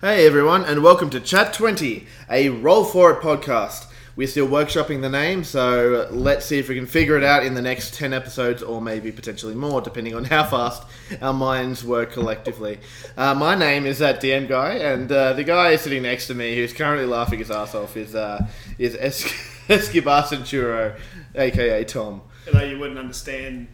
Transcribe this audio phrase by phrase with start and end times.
[0.00, 3.86] Hey everyone, and welcome to Chat 20, a Roll For It podcast.
[4.16, 7.52] We're still workshopping the name, so let's see if we can figure it out in
[7.52, 10.84] the next 10 episodes, or maybe potentially more, depending on how fast
[11.20, 12.80] our minds work collectively.
[13.16, 16.56] Uh, my name is that DM guy, and uh, the guy sitting next to me,
[16.56, 18.46] who's currently laughing his ass off, is uh,
[18.78, 19.30] is es-
[19.68, 20.98] Escobar Centuro,
[21.34, 22.22] aka Tom.
[22.46, 23.68] Although you wouldn't understand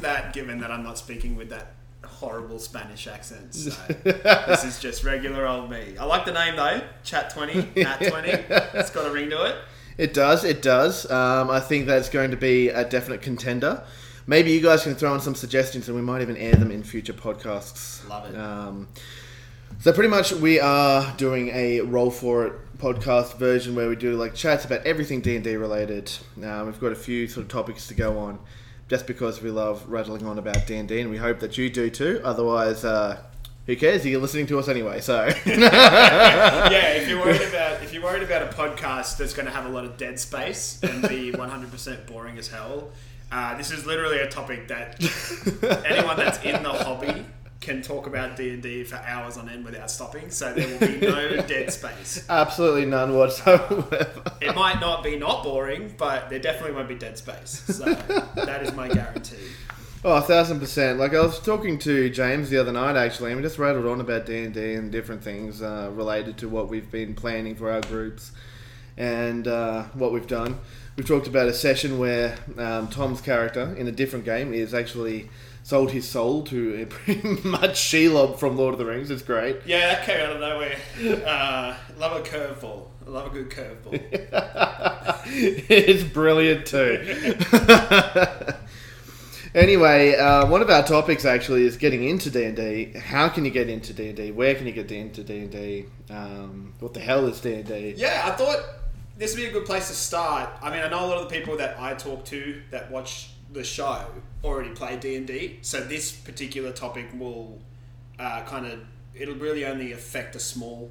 [0.00, 1.74] that given that I'm not speaking with that
[2.22, 3.52] horrible Spanish accent.
[3.52, 3.70] So
[4.04, 5.96] this is just regular old me.
[5.98, 8.28] I like the name though, Chat 20, Nat 20.
[8.78, 9.56] It's got a ring to it.
[9.98, 11.10] It does, it does.
[11.10, 13.82] Um, I think that's going to be a definite contender.
[14.28, 16.84] Maybe you guys can throw in some suggestions and we might even air them in
[16.84, 18.08] future podcasts.
[18.08, 18.38] Love it.
[18.38, 18.86] Um,
[19.80, 24.16] so pretty much we are doing a roll for it podcast version where we do
[24.16, 26.10] like chats about everything D and D related.
[26.42, 28.38] Um, we've got a few sort of topics to go on,
[28.92, 31.70] just because we love rattling on about D and D, and we hope that you
[31.70, 32.20] do too.
[32.22, 33.18] Otherwise, uh,
[33.64, 34.04] who cares?
[34.04, 38.42] You're listening to us anyway, so yeah, if you're worried about if you're worried about
[38.42, 42.36] a podcast that's going to have a lot of dead space and be 100% boring
[42.36, 42.90] as hell,
[43.30, 45.00] uh, this is literally a topic that
[45.86, 47.24] anyone that's in the hobby
[47.62, 50.30] can talk about D and D for hours on end without stopping.
[50.30, 52.26] So there will be no dead space.
[52.28, 54.10] absolutely none whatsoever.
[54.42, 57.62] It might not be not boring, but there definitely won't be dead space.
[57.66, 59.36] So that is my guarantee.
[60.04, 60.98] Oh, a thousand percent.
[60.98, 64.00] Like I was talking to James the other night, actually, and we just rattled on
[64.00, 67.70] about D and D and different things uh, related to what we've been planning for
[67.70, 68.32] our groups
[68.96, 70.58] and uh, what we've done.
[70.96, 75.30] We've talked about a session where um, Tom's character in a different game is actually
[75.62, 79.10] sold his soul to pretty much Shelob from Lord of the Rings.
[79.10, 79.58] It's great.
[79.66, 80.76] Yeah, that came out of nowhere.
[81.26, 82.86] Uh, love a curveball.
[83.06, 84.00] I love a good curveball.
[85.68, 87.34] it's brilliant too.
[89.54, 92.92] anyway, uh, one of our topics actually is getting into D and D.
[92.98, 94.30] How can you get into D and D?
[94.30, 95.86] Where can you get into D and D?
[96.10, 97.94] Um, What the hell is D and D?
[97.96, 98.60] Yeah, I thought
[99.18, 100.48] this would be a good place to start.
[100.62, 103.31] I mean, I know a lot of the people that I talk to that watch
[103.52, 104.06] the show
[104.44, 107.60] already play D and D, so this particular topic will
[108.18, 108.80] uh, kind of
[109.14, 110.90] it'll really only affect a small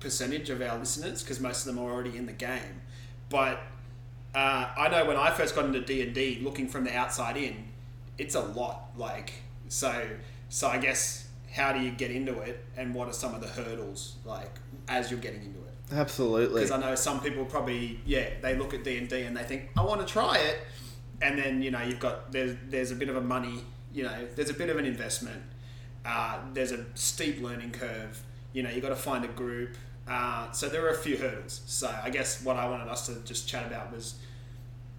[0.00, 2.82] percentage of our listeners because most of them are already in the game.
[3.30, 3.60] But
[4.34, 7.36] uh, I know when I first got into D and D, looking from the outside
[7.36, 7.68] in,
[8.18, 8.90] it's a lot.
[8.96, 9.32] Like
[9.68, 10.06] so,
[10.48, 13.48] so I guess how do you get into it, and what are some of the
[13.48, 14.58] hurdles like
[14.88, 15.68] as you're getting into it?
[15.92, 16.62] Absolutely.
[16.62, 19.42] because I know some people probably yeah they look at D and D and they
[19.42, 20.58] think I want to try it,
[21.22, 24.26] and then you know you've got there's there's a bit of a money you know
[24.34, 25.42] there's a bit of an investment,
[26.04, 28.22] uh, there's a steep learning curve.
[28.52, 29.76] You know you got to find a group.
[30.08, 31.62] Uh, so there are a few hurdles.
[31.66, 34.16] So I guess what I wanted us to just chat about was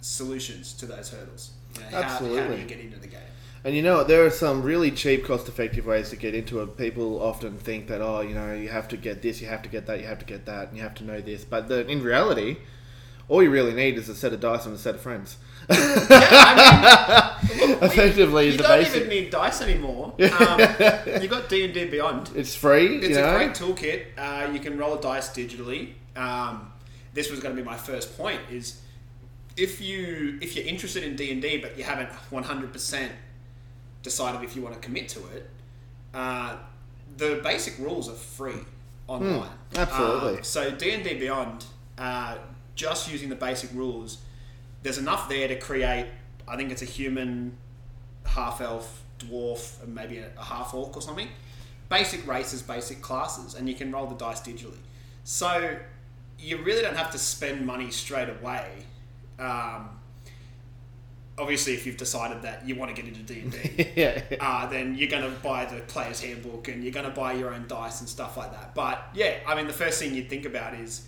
[0.01, 1.51] solutions to those hurdles.
[1.75, 3.19] You know, how, how do you get into the game?
[3.65, 4.07] And you know what?
[4.07, 6.77] There are some really cheap, cost-effective ways to get into it.
[6.77, 9.69] People often think that, oh, you know, you have to get this, you have to
[9.69, 11.45] get that, you have to get that, and you have to know this.
[11.45, 12.57] But the, in reality,
[13.29, 15.37] all you really need is a set of dice and a set of friends.
[17.81, 18.95] Effectively, is You the don't basic.
[18.97, 20.13] even need dice anymore.
[20.23, 20.59] Um,
[21.21, 22.31] you got D and D Beyond.
[22.35, 22.97] It's free.
[22.97, 23.35] It's you know?
[23.35, 24.05] a great toolkit.
[24.17, 25.93] Uh, you can roll dice digitally.
[26.15, 26.71] Um,
[27.13, 28.39] this was going to be my first point.
[28.51, 28.81] Is
[29.57, 33.11] if you if you're interested in D and D but you haven't 100 percent
[34.01, 35.49] decided if you want to commit to it,
[36.13, 36.57] uh,
[37.17, 38.59] the basic rules are free
[39.07, 39.49] online.
[39.73, 40.37] Hmm, absolutely.
[40.37, 41.65] Um, so D and D Beyond,
[41.97, 42.37] uh,
[42.75, 44.17] just using the basic rules,
[44.83, 46.07] there's enough there to create.
[46.47, 47.57] I think it's a human,
[48.25, 51.29] half elf, dwarf, and maybe a, a half orc or something.
[51.89, 54.77] Basic races, basic classes, and you can roll the dice digitally.
[55.23, 55.77] So
[56.39, 58.85] you really don't have to spend money straight away.
[59.39, 59.89] Um,
[61.37, 64.95] obviously, if you've decided that you want to get into D and D, uh, then
[64.95, 68.01] you're going to buy the player's handbook and you're going to buy your own dice
[68.01, 68.75] and stuff like that.
[68.75, 71.07] But yeah, I mean, the first thing you'd think about is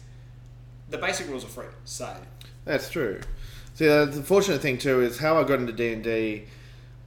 [0.89, 1.65] the basic rules are free.
[1.83, 2.15] So
[2.63, 3.21] That's true.
[3.75, 6.45] See, uh, the fortunate thing too is how I got into D and D.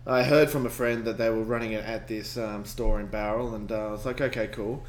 [0.06, 3.06] I heard from a friend that they were running it at this um, store in
[3.06, 4.84] Bowral, and uh, I was like, okay, cool.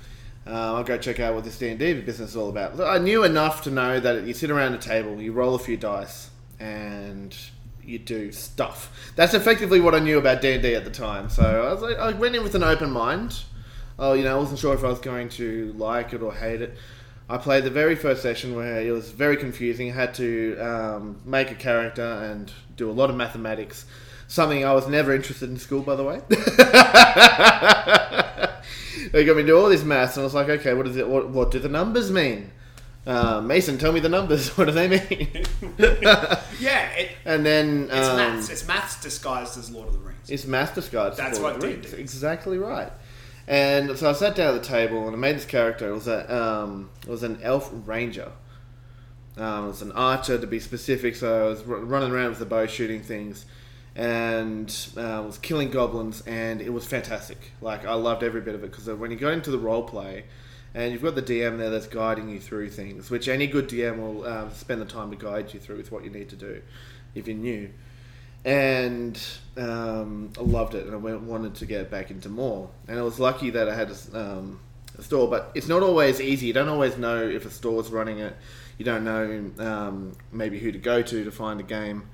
[0.46, 2.80] Uh, I'll go check out what this D and D business is all about.
[2.82, 5.78] I knew enough to know that you sit around a table, you roll a few
[5.78, 7.34] dice, and
[7.82, 9.14] you do stuff.
[9.16, 11.30] That's effectively what I knew about D and D at the time.
[11.30, 13.42] So I was like, I went in with an open mind.
[13.98, 16.62] Oh, you know, I wasn't sure if I was going to like it or hate
[16.62, 16.78] it.
[17.30, 19.92] I played the very first session where it was very confusing.
[19.92, 23.86] I had to um, make a character and do a lot of mathematics.
[24.28, 26.22] Something I was never interested in school, by the way.
[29.12, 30.98] they got me to do all this maths, and I was like, okay, what is
[30.98, 31.08] it?
[31.08, 32.52] What, what do the numbers mean?
[33.06, 34.50] Uh, Mason, tell me the numbers.
[34.58, 35.46] What do they mean?
[36.60, 38.50] yeah, it, and then it's um, maths.
[38.50, 40.30] It's maths disguised as Lord of the Rings.
[40.30, 41.18] It's maths disguised.
[41.18, 41.94] That's Lord what of the Rings.
[41.94, 42.92] Exactly right.
[43.50, 45.90] And so I sat down at the table and I made this character.
[45.90, 48.32] It was a um, it was an elf ranger.
[49.38, 51.16] Um, it was an archer to be specific.
[51.16, 53.46] So I was r- running around with the bow, shooting things,
[53.96, 57.52] and uh, was killing goblins, and it was fantastic.
[57.60, 60.26] Like I loved every bit of it because when you go into the role play,
[60.76, 63.98] and you've got the DM there that's guiding you through things, which any good DM
[63.98, 66.62] will um, spend the time to guide you through with what you need to do
[67.16, 67.72] if you're new.
[68.46, 69.22] And
[69.58, 72.70] um, I loved it, and I wanted to get back into more.
[72.88, 74.60] And I was lucky that I had a, um,
[74.98, 76.48] a store, but it's not always easy.
[76.48, 78.36] You don't always know if a store's running it.
[78.78, 82.08] You don't know um, maybe who to go to to find a game.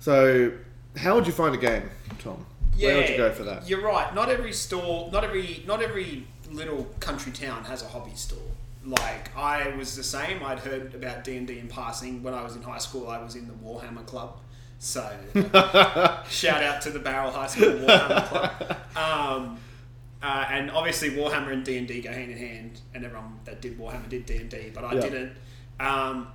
[0.00, 0.52] So,
[0.96, 2.44] how would you find a game, Tom?
[2.78, 3.68] Where would you go for that?
[3.68, 4.12] You're right.
[4.14, 8.38] Not every store, not every, not every little country town has a hobby store.
[8.84, 10.42] Like I was the same.
[10.42, 13.08] I'd heard about D and D in passing when I was in high school.
[13.08, 14.38] I was in the Warhammer Club.
[14.78, 15.10] So
[16.28, 18.76] shout out to the Bowral High School Warhammer Club.
[18.96, 19.58] Um,
[20.22, 23.60] uh, and obviously Warhammer and D and D go hand in hand, and everyone that
[23.62, 25.00] did Warhammer did D and D, but I Yeah.
[25.00, 25.32] didn't.
[25.80, 26.28] Um,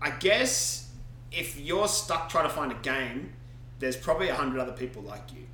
[0.00, 0.90] I guess
[1.32, 3.32] if you're stuck trying to find a game,
[3.78, 5.46] there's probably a hundred other people like you,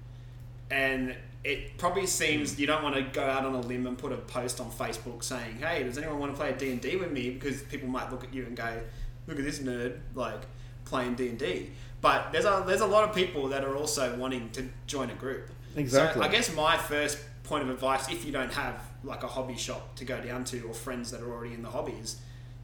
[0.70, 4.12] and it probably seems you don't want to go out on a limb and put
[4.12, 6.96] a post on Facebook saying, "Hey, does anyone want to play a D and D
[6.96, 8.80] with me?" Because people might look at you and go,
[9.26, 10.40] "Look at this nerd, like
[10.84, 11.70] playing D and D."
[12.02, 15.14] But there's a there's a lot of people that are also wanting to join a
[15.14, 15.48] group.
[15.76, 16.20] Exactly.
[16.20, 19.56] So I guess my first point of advice, if you don't have like a hobby
[19.56, 22.16] shop to go down to or friends that are already in the hobby, is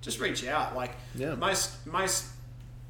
[0.02, 0.76] just reach out.
[0.76, 1.35] Like Yeah.
[1.37, 2.26] most most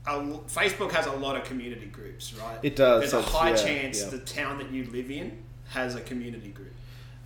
[0.06, 2.58] uh, Facebook has a lot of community groups, right?
[2.62, 4.08] It does, There's so a high yeah, chance yeah.
[4.08, 5.36] the town that you live in
[5.70, 6.72] has a community group.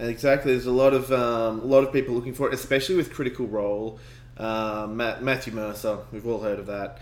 [0.00, 3.12] Exactly, there's a lot of um, a lot of people looking for it, especially with
[3.14, 4.00] Critical Role.
[4.36, 6.98] Um, Matt, Matthew Mercer, we've all heard of that.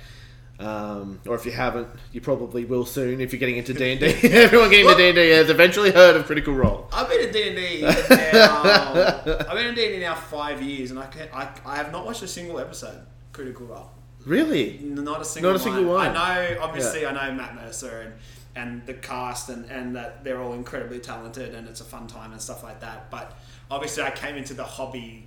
[0.60, 4.00] Um, or if you haven't, you probably will soon if you're getting into D and
[4.00, 4.06] D.
[4.28, 6.86] Everyone getting into D and D has eventually heard of Critical Role.
[6.92, 7.80] I've been in D and D
[8.32, 8.62] now.
[8.62, 11.90] I've been in D and D now five years, and I, can, I I have
[11.90, 13.00] not watched a single episode.
[13.32, 13.90] Critical Role.
[14.26, 14.78] Really?
[14.82, 15.52] Not a single.
[15.52, 16.14] Not a single one.
[16.14, 18.12] I know, obviously, I know Matt Mercer and
[18.56, 22.32] and the cast, and and that they're all incredibly talented, and it's a fun time
[22.32, 23.10] and stuff like that.
[23.10, 23.38] But
[23.70, 25.26] obviously, I came into the hobby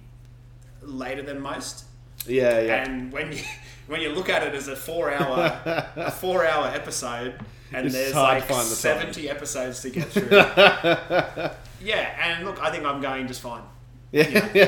[0.82, 1.86] later than most,
[2.28, 2.84] Yeah, yeah.
[2.84, 3.40] and when you
[3.88, 5.60] when you look at it as a four hour
[5.96, 7.36] a four hour episode,
[7.74, 8.66] and It's there's like the time.
[8.66, 10.30] seventy episodes to get through.
[11.82, 13.64] yeah, and look, I think I'm going just fine.
[14.12, 14.50] yeah, you know.
[14.54, 14.68] yeah, Uh,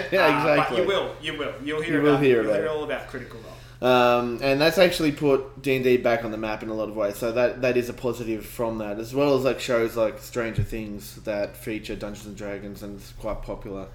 [0.53, 0.77] exactly.
[0.77, 2.69] But you will, you will, you'll hear You about, will hear you'll about hear it.
[2.71, 3.51] all about Critical Role.
[3.91, 6.89] Um, and that's actually put D and D back on the map in a lot
[6.89, 7.17] of ways.
[7.17, 10.63] So that that is a positive from that, as well as like shows like Stranger
[10.63, 13.87] Things that feature Dungeons and Dragons and it's quite popular.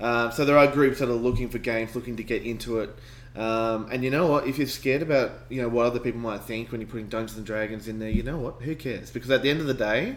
[0.00, 2.90] Um, so there are groups that are looking for games, looking to get into it.
[3.36, 4.46] Um, and you know what?
[4.46, 7.36] If you're scared about you know what other people might think when you're putting Dungeons
[7.36, 8.62] and Dragons in there, you know what?
[8.62, 9.10] Who cares?
[9.10, 10.16] Because at the end of the day,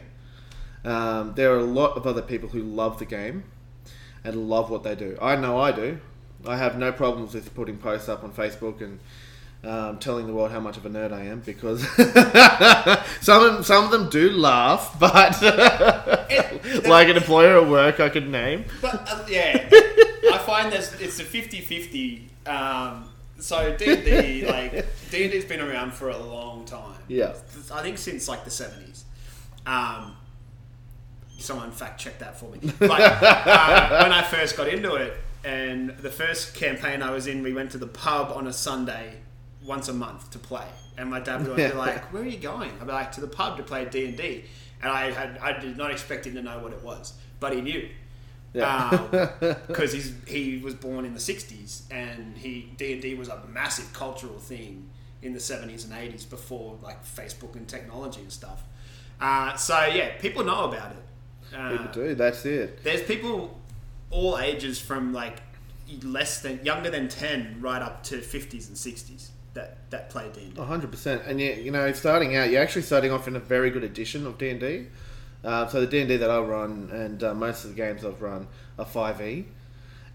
[0.85, 3.43] um, there are a lot of other people who love the game
[4.23, 5.17] and love what they do.
[5.21, 5.99] I know I do.
[6.45, 8.99] I have no problems with putting posts up on Facebook and
[9.63, 11.81] um, telling the world how much of a nerd I am because
[13.21, 15.41] some of them, some of them do laugh, but
[16.85, 18.65] like an employer at work I could name.
[18.81, 22.23] But uh, yeah, I find there's it's a 50-50.
[22.47, 23.09] Um,
[23.39, 24.71] so D and D like
[25.11, 26.99] D and D's been around for a long time.
[27.07, 27.33] Yeah.
[27.73, 29.05] I think since like the seventies.
[29.65, 30.15] Um,
[31.39, 32.59] someone fact check that for me.
[32.79, 35.13] But uh, when I first got into it,
[35.43, 39.17] and the first campaign I was in, we went to the pub on a Sunday
[39.67, 40.67] once a month to play.
[40.97, 43.27] And my dad would be like, "Where are you going?" I'd be like, "To the
[43.27, 44.45] pub to play D and D."
[44.81, 47.61] And I had I did not expect him to know what it was, but he
[47.61, 47.87] knew
[48.53, 49.35] Yeah.
[49.67, 53.39] because he's he was born in the '60s, and he D and D was a
[53.47, 54.89] massive cultural thing
[55.21, 58.63] in the '70s and '80s before like Facebook and technology and stuff.
[59.19, 61.55] Uh, so yeah, people know about it.
[61.55, 62.15] Uh, People do.
[62.15, 62.83] That's it.
[62.83, 63.59] There's people
[64.09, 65.41] all ages from like
[66.03, 70.51] less than younger than ten right up to 50s and 60s that that play D
[70.55, 71.23] and hundred percent.
[71.25, 74.25] And you, you know, starting out, you're actually starting off in a very good edition
[74.27, 74.87] of D and D.
[75.43, 78.03] Uh, so the D and D that I run, and uh, most of the games
[78.03, 79.45] I've run, are five E,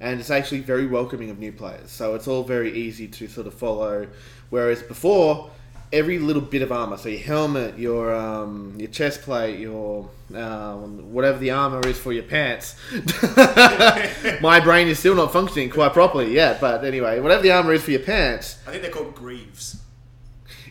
[0.01, 1.91] and it's actually very welcoming of new players.
[1.91, 4.09] So it's all very easy to sort of follow.
[4.51, 5.51] Whereas before,
[5.93, 11.13] every little bit of armor, so your helmet, your um, your chest plate, your um,
[11.13, 12.77] whatever the armor is for your pants.
[14.41, 17.83] My brain is still not functioning quite properly yet, but anyway, whatever the armor is
[17.83, 18.59] for your pants.
[18.67, 19.81] I think they're called greaves.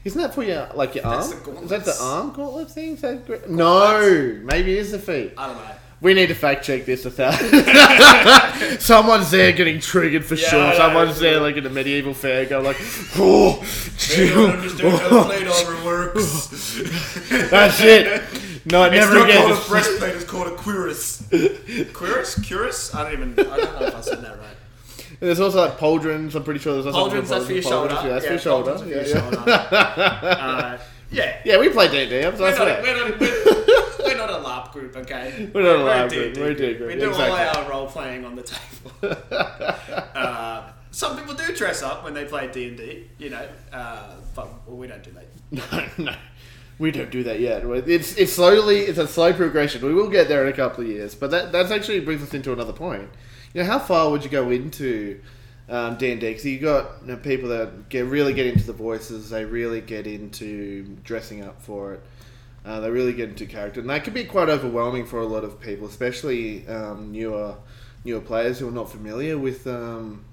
[0.04, 1.22] Isn't that for your like your arm?
[1.22, 2.94] Is that the arm gauntlet thing?
[2.94, 5.34] Is that no, maybe it is the feet.
[5.38, 5.76] I don't know.
[6.02, 7.04] We need to fact check this.
[8.84, 10.60] Someone's there getting triggered for Yeah, sure.
[10.70, 10.76] know.
[10.76, 12.78] Someone's there like in a medieval fair, go like,
[13.18, 13.64] oh,
[14.18, 16.48] They don't understand how plate armor works.
[17.52, 18.24] that's it.
[18.66, 19.48] No, it It's never not again.
[19.48, 20.16] called a breastplate.
[20.16, 21.22] It's called a cuirass.
[21.94, 22.36] cuirass?
[22.40, 22.96] Cuirass?
[22.96, 23.40] I don't even.
[23.40, 24.48] I don't know if I said that right.
[25.10, 26.34] And There's also like pauldrons.
[26.36, 27.70] I'm pretty sure there's also Pauldrons, that's for your pauldrons.
[27.70, 27.94] shoulder.
[27.94, 28.76] Yeah, that's Yeah, for your shoulder.
[28.80, 29.22] Yeah, your yeah.
[29.22, 29.44] shoulder.
[29.48, 30.78] Uh,
[31.12, 31.38] yeah.
[31.46, 32.22] Yeah, we play D and D.
[32.26, 33.61] I'm We're not, we're, not, we're
[34.28, 35.50] not a LARP group, okay?
[35.54, 37.40] We're not a We're LARP D&D group, we're a D group, We do exactly.
[37.40, 39.18] all our role playing on the table.
[40.16, 44.16] uh, some people do dress up when they play D and D, you know, uh,
[44.36, 45.26] but well, we don't do that.
[45.98, 46.16] No, no,
[46.80, 47.64] we don't do that yet.
[47.66, 48.80] It's it's slowly.
[48.80, 49.86] It's a slow progression.
[49.86, 51.14] We will get there in a couple of years.
[51.14, 53.10] But that that's actually brings us into another point.
[53.54, 55.22] You know, how far would you go into
[55.70, 56.30] um, D and D?
[56.30, 59.30] Because you got you know, people that get really get into the voices.
[59.30, 62.04] They really get into dressing up for it.
[62.64, 65.44] Uh, they really get into character, and that can be quite overwhelming for a lot
[65.44, 67.56] of people, especially um, newer
[68.06, 70.24] newer players who are not familiar with um,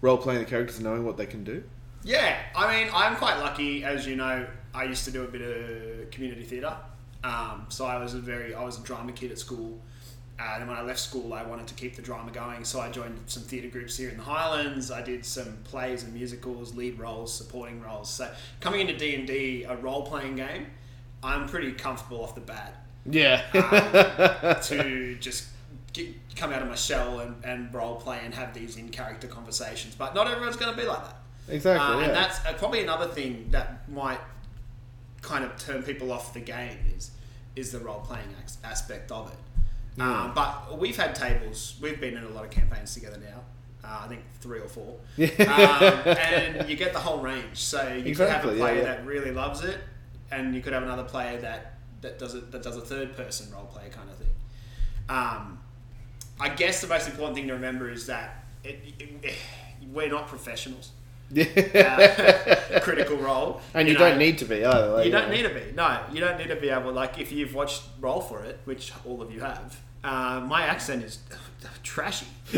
[0.00, 1.62] role playing the characters and knowing what they can do.
[2.04, 4.46] Yeah, I mean, I'm quite lucky, as you know.
[4.72, 6.76] I used to do a bit of community theatre,
[7.24, 9.78] um, so I was a very I was a drama kid at school.
[10.38, 12.90] Uh, and when I left school, I wanted to keep the drama going, so I
[12.90, 14.90] joined some theatre groups here in the Highlands.
[14.90, 18.10] I did some plays and musicals, lead roles, supporting roles.
[18.10, 18.30] So
[18.60, 20.66] coming into D and D, a role playing game,
[21.22, 23.42] I'm pretty comfortable off the bat Yeah.
[24.62, 25.46] to just
[25.92, 29.26] get, come out of my shell and, and role play and have these in character
[29.26, 29.94] conversations.
[29.94, 31.16] But not everyone's going to be like that.
[31.48, 31.86] exactly.
[31.86, 32.04] Uh, yeah.
[32.06, 34.20] And that's uh, probably another thing that might
[35.22, 37.10] kind of turn people off the game is
[37.56, 38.28] is the role playing
[38.62, 40.00] aspect of it.
[40.00, 41.76] Um, but we've had tables.
[41.80, 43.40] We've been in a lot of campaigns together now.
[43.82, 44.96] Uh, I think three or four.
[45.18, 45.26] um,
[46.18, 47.56] and you get the whole range.
[47.56, 48.82] So you could have a Exactly, yeah, player yeah.
[48.84, 49.78] that really loves it,
[50.30, 53.50] and you could have another player that that does it that does a third person
[53.52, 54.28] role play kind of thing.
[55.08, 55.58] Um,
[56.40, 59.34] I guess the most important thing to remember is that it, it,
[59.92, 60.90] we're not professionals.
[61.36, 61.44] Uh,
[62.82, 64.00] critical role, and you, know.
[64.00, 64.88] don't need to be either.
[64.92, 65.34] like, You don't know.
[65.34, 65.72] need to be.
[65.74, 66.92] No, you don't need to be able.
[66.92, 71.02] Like, if you've watched Roll for It, which all of you have, uh, my accent
[71.04, 71.18] is
[71.82, 72.26] trashy.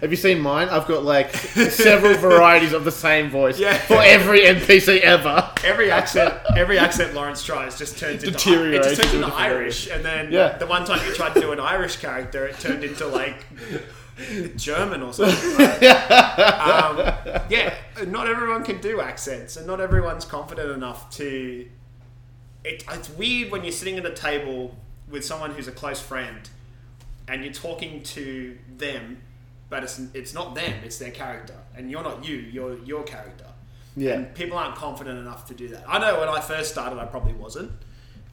[0.00, 0.68] Have you seen mine?
[0.68, 3.76] I've got like several varieties of the same voice Yeah.
[3.78, 5.50] for every NPC ever.
[5.64, 10.04] Every accent, every accent Laurence tries just turns into it just turns into Irish, and
[10.04, 10.56] then Yeah.
[10.58, 13.44] the one time you tried to do an Irish character, it turned into like
[14.56, 15.56] German or something.
[15.58, 17.34] Right?
[17.36, 17.74] um, yeah,
[18.06, 21.66] not everyone can do accents, and not everyone's confident enough to.
[22.64, 24.74] It, it's weird when you're sitting at a table
[25.10, 26.48] with someone who's a close friend,
[27.28, 29.22] and you're talking to them,
[29.70, 32.36] but it's it's not them; it's their character, and you're not you.
[32.36, 33.46] You're your character.
[33.96, 34.14] Yeah.
[34.14, 35.84] And people aren't confident enough to do that.
[35.88, 37.70] I know when I first started, I probably wasn't.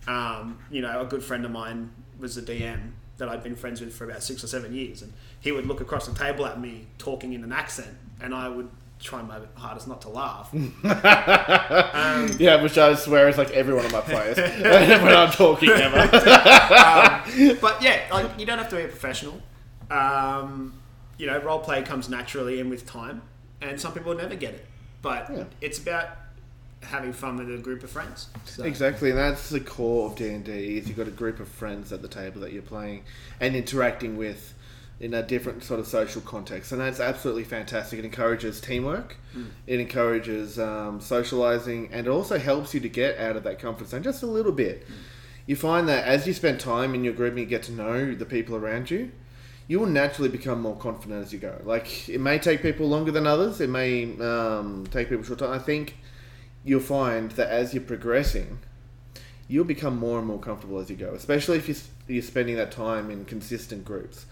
[0.08, 3.80] Um, you know, a good friend of mine was a DM that I'd been friends
[3.80, 6.60] with for about six or seven years, and he would look across the table at
[6.60, 8.70] me talking in an accent, and I would
[9.02, 10.54] try my hardest not to laugh.
[12.40, 16.00] Yeah, which I swear is like every one of my players when I'm talking ever.
[16.00, 19.42] um, but yeah, like you don't have to be a professional.
[19.90, 20.74] Um,
[21.18, 23.22] you know, role play comes naturally and with time,
[23.62, 24.66] and some people never get it.
[25.02, 25.44] But Yeah.
[25.62, 26.10] it's about
[26.84, 28.28] having fun with a group of friends.
[28.46, 28.64] So.
[28.64, 30.78] Exactly, and that's the core of D and D.
[30.78, 33.04] Is you've got a group of friends at the table that you're playing
[33.40, 34.54] and interacting with
[35.02, 37.98] in a different sort of social context, and that's absolutely fantastic.
[37.98, 39.18] It encourages teamwork,
[39.66, 43.88] it encourages um, socializing, and it also helps you to get out of that comfort
[43.88, 44.86] zone just a little bit.
[45.48, 48.14] You find that as you spend time in your group and you get to know
[48.14, 49.12] the people around you,
[49.68, 51.60] you will naturally become more confident as you go.
[51.64, 53.60] Like it may take people longer than others.
[53.60, 55.52] It may um, take people short time.
[55.52, 55.98] I think
[56.64, 58.60] you'll find that as you're progressing,
[59.48, 61.14] you'll become more and more comfortable as you go.
[61.16, 61.78] Especially if you're,
[62.08, 64.26] you're spending that time in consistent groups.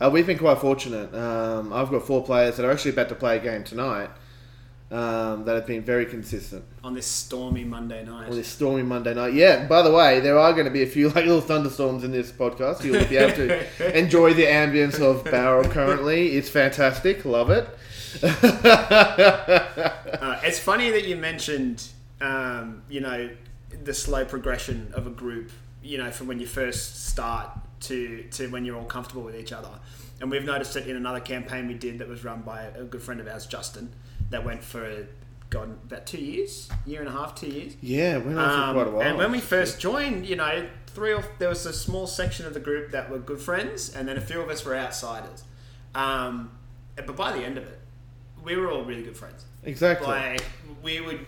[0.00, 1.14] Uh, we've been quite fortunate.
[1.14, 4.10] Um, I've got four players that are actually about to play a game tonight
[4.90, 8.28] um, that have been very consistent on this stormy Monday night.
[8.28, 9.34] on this stormy Monday night.
[9.34, 12.12] Yeah, by the way, there are going to be a few like little thunderstorms in
[12.12, 12.84] this podcast.
[12.84, 16.32] You'll be able to enjoy the ambience of Bowral currently.
[16.36, 17.24] It's fantastic.
[17.24, 17.68] Love it.
[20.16, 21.86] Uh, it's funny that you mentioned,
[22.20, 23.28] um, you know,
[23.84, 25.50] the slow progression of a group.
[25.82, 29.52] You know, from when you first start to to when you're all comfortable with each
[29.52, 29.70] other.
[30.20, 33.02] And we've noticed it in another campaign we did that was run by a good
[33.02, 33.92] friend of ours, Justin,
[34.30, 35.06] that went for
[35.50, 37.76] God about two years, year and a half, two years.
[37.82, 39.08] yeah, we went on Um, for quite a while.
[39.08, 42.54] And when we first joined, you know, three or there was a small section of
[42.54, 45.44] the group that were good friends, and then a few of us were outsiders.
[45.94, 46.50] Um,
[46.96, 47.78] but by the end of it,
[48.42, 49.44] we were all really good friends.
[49.64, 50.06] exactly.
[50.08, 50.42] Like
[50.82, 51.26] we would,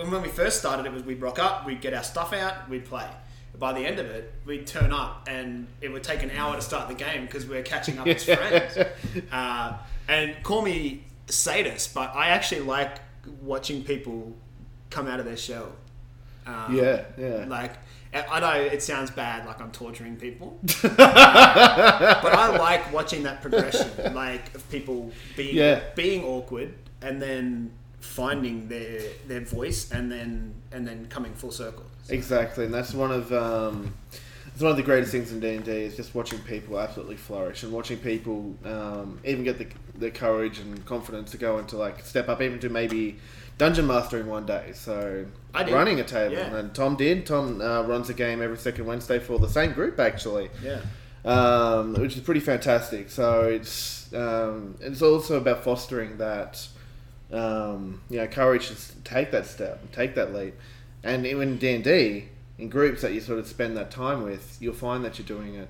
[0.00, 2.68] and when we first started, it was we'd rock up, we'd get our stuff out,
[2.68, 3.08] we'd play.
[3.58, 6.62] By the end of it, we'd turn up, and it would take an hour to
[6.62, 8.78] start the game because we are catching up as friends.
[9.30, 9.76] Uh,
[10.08, 12.98] and call me sadist, but I actually like
[13.42, 14.32] watching people
[14.90, 15.72] come out of their shell.
[16.46, 17.44] Um, yeah, yeah.
[17.46, 17.72] like
[18.12, 23.42] I I know it sounds bad, like I'm torturing people, but I like watching that
[23.42, 25.80] progression, like of people being Yeah.
[25.94, 31.84] being awkward and then finding their their voice and then and then coming full circle.
[32.12, 33.94] Exactly, and that's one of um,
[34.46, 37.16] it's one of the greatest things in D and D is just watching people absolutely
[37.16, 39.66] flourish and watching people um, even get the,
[39.98, 43.16] the courage and confidence to go into like step up even to maybe
[43.58, 44.72] dungeon mastering one day.
[44.74, 46.54] So running a table, Yeah.
[46.56, 47.24] and Tom did.
[47.26, 50.50] Tom uh, runs a game every second Wednesday for the same group actually.
[50.62, 50.80] Yeah.
[51.24, 53.08] um, which is pretty fantastic.
[53.10, 56.66] So it's um, it's also about fostering that
[57.32, 60.54] um, you know courage to take that step, take that leap,
[61.04, 62.24] and even D and D
[62.58, 65.54] in groups that you sort of spend that time with, you'll find that you're doing
[65.54, 65.68] it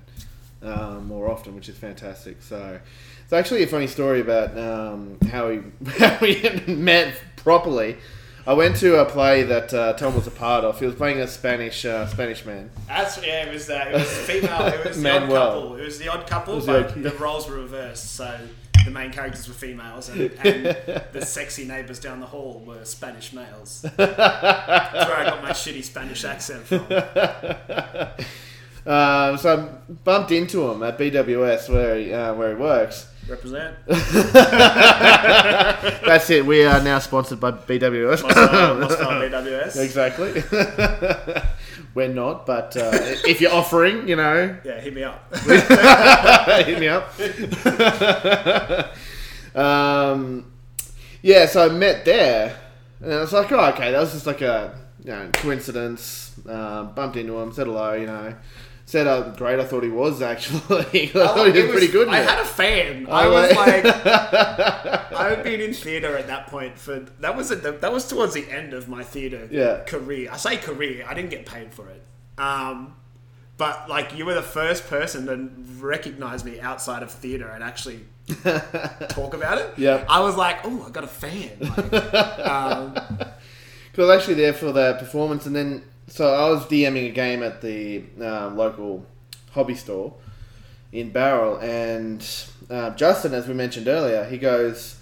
[0.62, 2.42] um, more often, which is fantastic.
[2.42, 2.78] So
[3.24, 5.62] it's actually a funny story about um, how we
[5.98, 7.96] how we met properly.
[8.44, 10.80] I went to a play that uh, Tom was a part of.
[10.80, 12.70] He was playing a Spanish uh, Spanish man.
[12.88, 13.44] That's yeah.
[13.46, 14.66] It was uh, it was female.
[14.66, 15.76] It was the odd couple.
[15.76, 18.16] It was the odd couple, the but odd- the roles were reversed.
[18.16, 18.38] So
[18.84, 20.64] the main characters were females, and, and
[21.12, 23.82] the sexy neighbours down the hall were Spanish males.
[23.96, 26.86] That's where I got my shitty Spanish accent from.
[28.84, 29.58] Um, so I
[30.02, 33.06] bumped into him at BWS where he, uh, where he works.
[33.28, 33.76] Represent.
[33.86, 34.00] That's
[36.30, 36.44] it.
[36.44, 38.24] We are now sponsored by BWS.
[38.24, 39.76] Moscow, Moscow BWS.
[39.84, 40.42] exactly.
[41.94, 42.90] We're not, but uh,
[43.26, 45.34] if you're offering, you know, Yeah, hit me up.
[46.66, 47.12] hit me up.
[49.54, 50.50] um,
[51.20, 52.56] yeah, so I met there,
[53.00, 56.34] and I was like, oh, okay, that was just like a you know, coincidence.
[56.48, 58.34] Uh, bumped into him, said hello, you know.
[58.92, 60.60] Said how great I thought he was, actually.
[60.68, 62.08] I thought he did was- pretty good.
[62.08, 63.06] I had a fan.
[63.08, 63.86] Oh, I was like-
[65.16, 68.06] I had been in theatre at that point for that was at the, that was
[68.06, 69.78] towards the end of my theatre Yeah.
[69.86, 70.28] career.
[70.30, 71.06] I say career.
[71.08, 72.02] I didn't get paid for it.
[72.36, 72.94] Um,
[73.56, 75.48] but like you were the first person to
[75.82, 78.00] recognize me outside of theatre and actually
[79.08, 79.70] talk about it.
[79.78, 80.04] Yep.
[80.10, 81.50] I was like, oh, I got a fan.
[81.60, 81.94] Like,
[82.46, 83.32] um, I
[83.96, 87.62] was actually there for the performance, and then so I was DMing a game at
[87.62, 89.06] the um, local
[89.52, 90.12] hobby store
[90.92, 92.22] in Bowral, and
[92.68, 94.96] uh, Justin, as we mentioned earlier, he goes,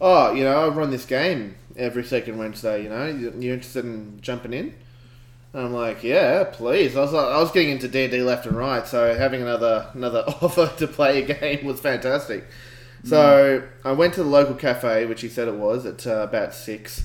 [0.00, 2.84] "Oh, you know, I run this game every second Wednesday.
[2.84, 4.74] You know, you, you interested in jumping in?"
[5.52, 8.22] And I'm like, "Yeah, please." I was like, I was getting into D and D
[8.22, 12.46] left and right, so having another another offer to play a game was fantastic.
[13.04, 16.54] So I went to the local cafe, which he said it was at uh, about
[16.54, 17.04] six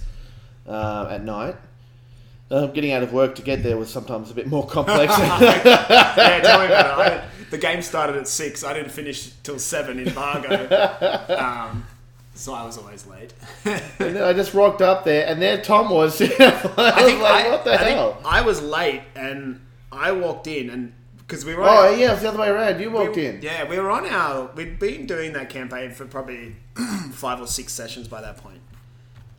[0.65, 1.57] uh, at night.
[2.51, 5.17] Uh, getting out of work to get there was sometimes a bit more complex.
[5.19, 7.13] yeah, tell me about it.
[7.13, 8.63] I, the game started at six.
[8.63, 10.67] I didn't finish till seven in Bargo.
[11.37, 11.85] Um,
[12.33, 13.33] so I was always late.
[13.65, 13.81] and
[14.15, 16.21] then I just rocked up there, and there Tom was.
[16.21, 16.39] I was
[16.77, 18.21] I think like, I, what the I hell?
[18.25, 19.61] I was late and
[19.91, 22.81] I walked in and because we were Oh yeah, it's the other way around.
[22.81, 23.41] You walked we- in.
[23.41, 24.51] Yeah, we were on our.
[24.55, 26.55] We'd been doing that campaign for probably
[27.11, 28.59] five or six sessions by that point.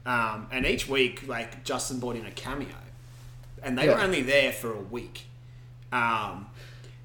[0.07, 2.69] Um, and each week, like Justin brought in a cameo,
[3.63, 3.95] and they Yeah.
[3.95, 5.27] were only there for a week.
[5.93, 6.47] Um,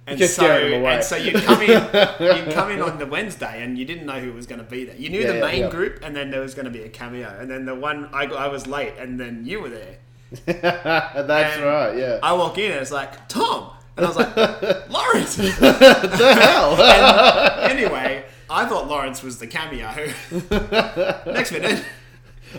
[0.05, 0.93] and so, scaring them away.
[0.95, 4.19] and so you'd come in, you'd come in on the Wednesday, and you didn't know
[4.21, 4.95] who was going to be there.
[4.95, 5.69] You knew Yeah, the main yeah.
[5.69, 8.23] group, and then there was going to be a cameo, and then the one I,
[8.25, 9.97] I was late, and then you were there.
[10.45, 11.97] That's And right.
[11.97, 12.19] Yeah.
[12.23, 14.35] I walk in, and it's like Tom, and I was like
[14.89, 15.35] Laurence.
[15.35, 16.81] the hell?
[16.81, 19.87] And anyway, I thought Laurence was the cameo.
[21.31, 21.83] Next minute,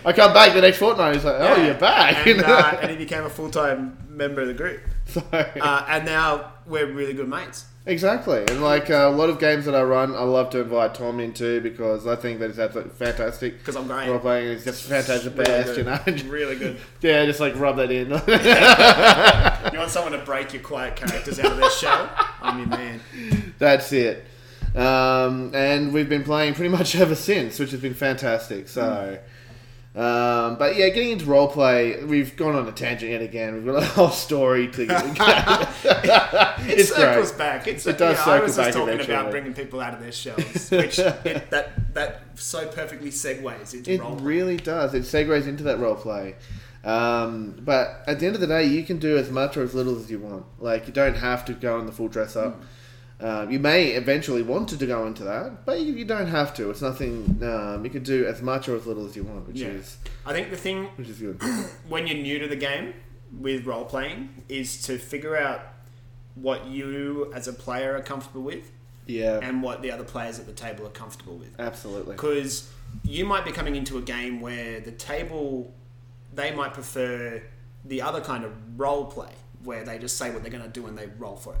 [0.05, 1.15] I come back the next fortnight.
[1.15, 1.65] He's like, "Oh, Yeah.
[1.65, 4.81] you're back." and, uh, and he became a full time member of the group.
[5.07, 7.65] So- Uh, and now we're really good mates.
[7.85, 10.93] Exactly, and like uh, a lot of games that I run, I love to invite
[10.93, 13.57] Tom into because I think that he's absolutely fantastic.
[13.57, 14.07] Because I'm great.
[14.09, 15.99] Role playing is just fantastic, Really best, you know.
[16.31, 16.77] Really good.
[17.01, 18.11] yeah, just like rub that in.
[19.73, 22.09] You want someone to break your quiet characters out of their shell?
[22.41, 22.99] I'm your man.
[23.57, 24.25] That's it.
[24.75, 28.67] Um, and we've been playing pretty much ever since, which has been fantastic.
[28.67, 29.17] So,
[29.99, 33.53] um, but yeah, getting into roleplay, we've gone on a tangent yet again.
[33.55, 34.83] We've got a whole story to.
[36.61, 37.37] It it's circles great.
[37.37, 37.67] back.
[37.67, 39.15] It's, It does yeah, I circle was just talking eventually.
[39.17, 43.91] about bringing people out of their shells, which it, that that so perfectly segues into
[43.91, 43.95] role play.
[43.95, 44.15] It role.
[44.17, 44.93] really does.
[44.93, 46.35] It segues into that role play.
[46.83, 49.73] Um, but at the end of the day, you can do as much or as
[49.73, 50.45] little as you want.
[50.59, 52.61] Like you don't have to go in the full dress up.
[53.21, 56.69] Um, you may eventually want to go into that, but you, you don't have to.
[56.69, 57.39] It's nothing.
[57.43, 59.67] Um, you can do as much or as little as you want, which Yeah.
[59.69, 61.41] is I think the thing which is good.
[61.89, 62.93] when you're new to the game
[63.39, 65.61] with role playing is to figure out
[66.35, 68.71] what you as a player are comfortable with
[69.05, 71.59] Yeah, and what the other players at the table are comfortable with.
[71.59, 72.13] absolutely.
[72.15, 72.71] Because
[73.03, 75.73] you might be coming into a game where the table
[76.33, 77.41] they might prefer
[77.83, 79.31] the other kind of role play
[79.63, 81.59] where they just say what they're going to do and they roll for it.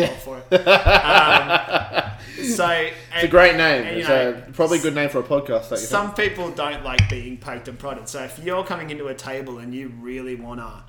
[0.00, 0.08] Yeah.
[0.18, 0.68] for it.
[2.38, 2.68] Um, so
[3.14, 3.84] It's a great name.
[3.84, 5.70] and, it's know, a, probably a good name for a podcast.
[5.70, 8.08] Don't Some people don't like being poked and prodded.
[8.08, 10.84] So if you're coming into a table and you really want to,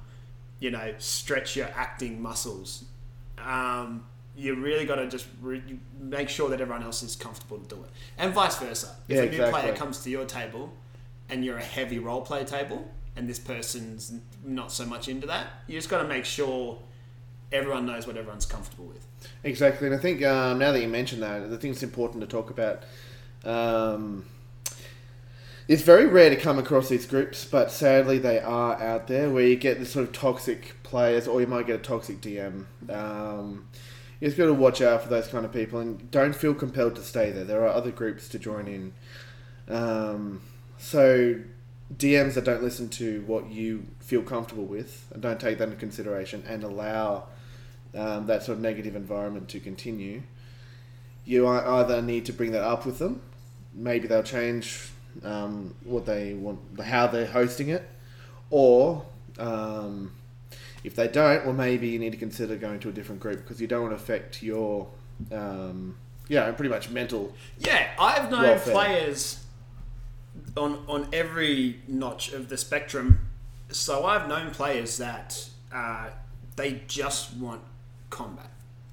[0.60, 2.84] you know, stretch your acting muscles,
[3.44, 7.76] um, you really got to just re- make sure that everyone else is comfortable to
[7.76, 8.96] do it, and vice versa.
[9.08, 10.72] If Yeah, a new player comes to your table
[11.30, 15.48] and you're a heavy role play table, and this person's not so much into that,
[15.68, 16.80] you just got to make sure
[17.52, 19.06] everyone knows what everyone's comfortable with.
[19.44, 22.28] Exactly, and I think um, now that you mention that, the thing that's important to
[22.28, 22.84] talk about.
[23.44, 24.26] Um,
[25.68, 29.46] it's very rare to come across these groups, but sadly they are out there where
[29.46, 32.66] you get this sort of toxic players, or you might get a toxic DM.
[32.90, 33.68] Um,
[34.20, 36.96] you just got to watch out for those kind of people, and don't feel compelled
[36.96, 37.44] to stay there.
[37.44, 38.94] There are other groups to join in.
[39.74, 40.42] Um,
[40.80, 41.40] so
[41.96, 45.78] DMs that don't listen to what you feel comfortable with and don't take that into
[45.78, 47.28] consideration and allow
[47.96, 50.22] um, that sort of negative environment to continue,
[51.26, 53.22] you either need to bring that up with them.
[53.74, 54.90] Maybe they'll change
[55.24, 57.88] um, what they want, how they're hosting it,
[58.50, 59.06] or
[59.38, 60.12] um,
[60.84, 63.60] if they don't, well, maybe you need to consider going to a different group because
[63.62, 64.88] you don't want to affect your,
[65.32, 65.98] um,
[66.28, 67.34] yeah, pretty much mental.
[67.60, 68.74] Yeah, I've known Welfare.
[68.74, 69.44] players
[70.56, 73.28] on on every notch of the spectrum.
[73.70, 76.10] So I've known players that uh,
[76.56, 77.62] they just want
[78.10, 78.50] combat.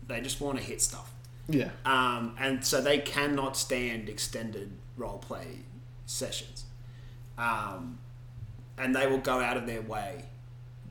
[0.07, 1.13] They just want to hit stuff,
[1.49, 5.59] Yeah, um, and so they cannot stand extended role play
[6.07, 6.65] sessions.
[7.39, 7.99] Um,
[8.79, 10.25] and they will go out of their way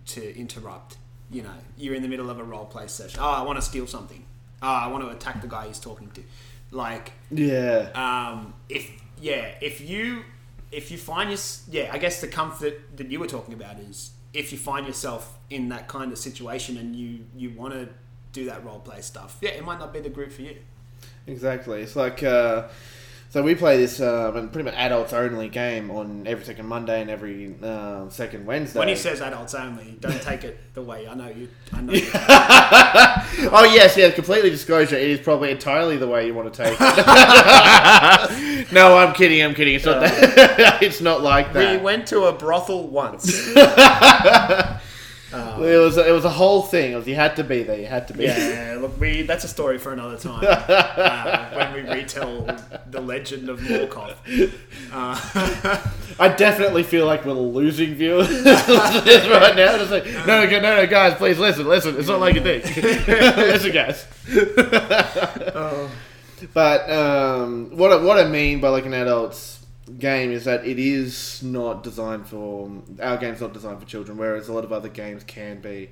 [0.07, 0.97] to interrupt.
[1.31, 3.19] You know, you're in the middle of a role play session.
[3.21, 4.25] Oh, I want to steal something.
[4.61, 6.23] Oh, I want to attack the guy he's talking to.
[6.71, 10.23] Like, yeah, um, if yeah, if you
[10.71, 14.11] if you find your yeah, I guess the comfort that you were talking about is
[14.33, 17.89] if you find yourself in that kind of situation and you you want to
[18.35, 20.57] do that role play stuff, yeah, it might not be the group for you.
[21.25, 21.81] exactly.
[21.81, 22.67] It's like uh,
[23.35, 27.01] so we play this um, and pretty much adults only game on every second Monday
[27.01, 28.79] and every uh, second Wednesday.
[28.79, 31.49] When he says adults only, don't take it the way I know you.
[31.73, 31.91] I know.
[31.91, 32.07] You.
[33.51, 34.95] oh yes, yes, completely disclosure.
[34.95, 38.71] It is probably entirely the way you want to take it.
[38.71, 39.43] no, I'm kidding.
[39.43, 39.75] I'm kidding.
[39.75, 40.79] It's not that.
[40.81, 41.77] it's not like that.
[41.77, 43.49] we went to a brothel once.
[45.35, 46.93] It was it was a whole thing.
[46.93, 47.79] It was, you had to be there.
[47.79, 48.25] You had to be.
[48.25, 50.45] Yeah, look, we that's a story for another time.
[51.05, 52.41] Uh, when we retell
[52.89, 54.15] the legend of Morkov.
[54.91, 59.75] Uh, I definitely feel like we're losing viewers right now.
[59.75, 61.97] It's like, no, no, no, no, guys, please listen, listen.
[61.97, 62.65] It's not like you think.
[62.75, 64.05] listen, guys.
[66.53, 69.64] But um, what I, what I mean by like an adult's
[69.99, 72.71] game is that it is not designed for
[73.01, 75.89] our game's not designed for children, whereas a lot of other games can be,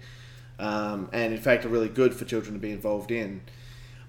[0.60, 3.42] um, and in fact are really good for children to be involved in.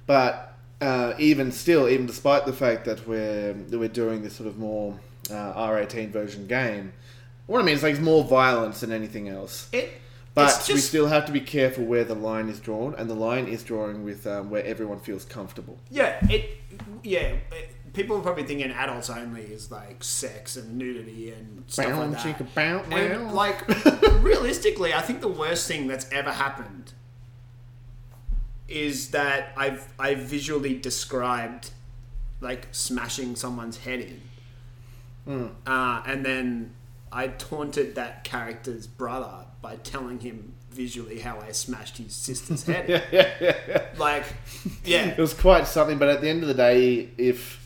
[0.06, 4.48] But uh, even still, even despite the fact that we're that we're doing this sort
[4.48, 4.98] of more
[5.30, 6.92] uh, R eighteen version game,
[7.46, 9.68] what I mean is like it's more violence than anything else.
[9.72, 10.00] it,
[10.34, 13.14] But it's we still have to be careful where the line is drawn, and the
[13.14, 15.78] line is drawing with um, where everyone feels comfortable.
[15.90, 16.58] yeah, it,
[17.02, 17.34] yeah.
[17.52, 22.00] It, people are probably thinking adults only is like sex and nudity and stuff Bow,
[22.00, 22.38] like that.
[22.38, 23.66] chicka, bow, And like
[24.22, 26.92] realistically, I think the worst thing that's ever happened
[28.68, 31.70] is that I've I visually described
[32.40, 34.20] like smashing someone's head in,
[35.24, 35.46] Hmm.
[35.66, 36.72] uh, and then
[37.12, 42.88] I taunted that character's brother by telling him visually how I smashed his sister's head.
[42.88, 43.30] yeah, yeah,
[43.68, 43.82] yeah.
[43.96, 44.24] Like,
[44.84, 47.63] yeah, It was quite something, but at the end of the day, if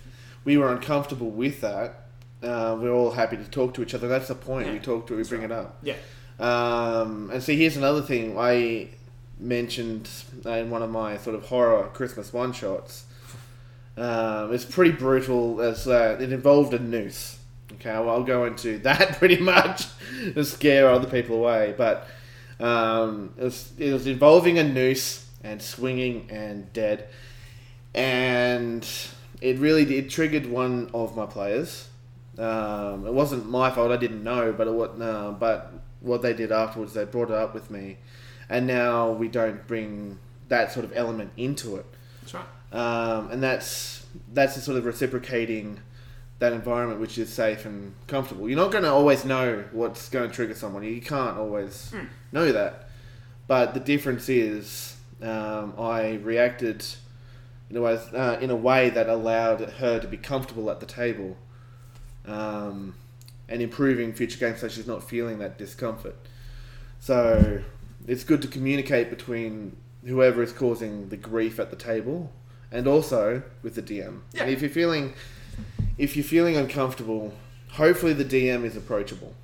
[0.48, 2.06] we were uncomfortable with that,
[2.42, 4.08] uh, we're all happy to talk to each other.
[4.08, 4.66] That's the point.
[4.66, 5.76] Yeah, we talk to, we bring it up.
[5.82, 5.96] yeah.
[6.40, 8.88] Um, and see, here's another thing I
[9.38, 10.08] mentioned
[10.46, 13.04] in one of my sort of horror Christmas one shots.
[13.98, 15.60] Um, it's pretty brutal.
[15.60, 17.38] As uh, it involved a noose.
[17.74, 19.84] Okay, well, I'll go into that pretty much
[20.32, 21.74] to scare other people away.
[21.76, 22.08] But
[22.58, 27.08] um, it, was, it was involving a noose and swinging and dead,
[27.94, 28.88] and
[29.40, 31.88] it really did triggered one of my players.
[32.38, 33.90] Um, it wasn't my fault.
[33.90, 37.34] I didn't know, but it was, no, but what they did afterwards, they brought it
[37.36, 37.98] up with me,
[38.48, 41.86] and now we don't bring that sort of element into it,
[42.22, 42.44] That's right.
[42.72, 45.80] um, and that's that's the sort of reciprocating
[46.38, 48.48] that environment which is safe and comfortable.
[48.48, 50.84] You're not going to always know what's going to trigger someone.
[50.84, 51.92] You can't always
[52.32, 52.88] know that,
[53.48, 56.84] but the difference is um, I reacted
[57.70, 60.86] in a way uh, in a way that allowed her to be comfortable at the
[60.86, 61.36] table
[62.26, 62.94] um,
[63.48, 66.16] and improving future games so she's not feeling that discomfort.
[67.00, 67.62] So,
[68.06, 72.32] it's good to communicate between whoever is causing the grief at the table,
[72.70, 74.20] and also with the DM.
[74.32, 74.42] Yeah.
[74.42, 75.14] And if you're feeling,
[75.96, 77.34] if you're feeling uncomfortable,
[77.72, 79.34] hopefully the DM is approachable.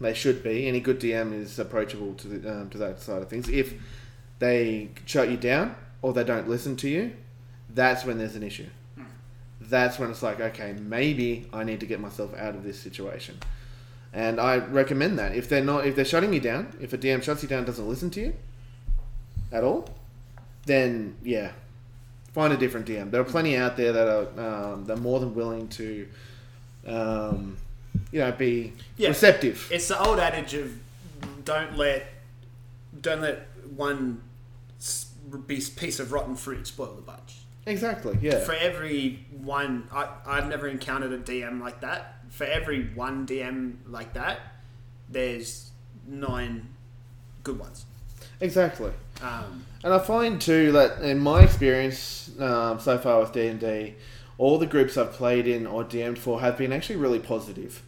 [0.00, 0.68] They should be.
[0.68, 3.48] Any good DM is approachable to the, um, to that side of things.
[3.48, 3.74] If
[4.38, 7.12] they shut you down or they don't listen to you,
[7.70, 8.66] that's when there's an issue.
[9.60, 13.38] That's when it's like, okay, maybe I need to get myself out of this situation.
[14.12, 17.22] And I recommend that if they're not, if they're shutting you down, if a DM
[17.22, 18.34] shuts you down, and doesn't listen to you
[19.52, 19.88] at all,
[20.66, 21.52] then yeah,
[22.32, 23.10] find a different DM.
[23.10, 26.06] There are plenty out there that are um, they're more than willing to,
[26.86, 27.56] um,
[28.12, 29.08] you know, be Yeah.
[29.08, 29.68] receptive.
[29.72, 30.78] It's the old adage of
[31.44, 32.06] don't let
[33.00, 34.20] don't let one
[35.48, 37.38] piece piece of rotten fruit spoil the bunch.
[37.66, 38.16] Exactly.
[38.22, 38.38] Yeah.
[38.38, 42.14] For every one, I, I've never encountered a DM like that.
[42.30, 44.40] For every one DM like that,
[45.08, 45.70] there's
[46.06, 46.68] nine
[47.42, 47.84] good ones.
[48.40, 48.92] Exactly.
[49.22, 53.58] Um, And I find too that in my experience um, so far with D and
[53.60, 53.94] D,
[54.38, 57.82] all the groups I've played in or DM'd for have been actually really positive.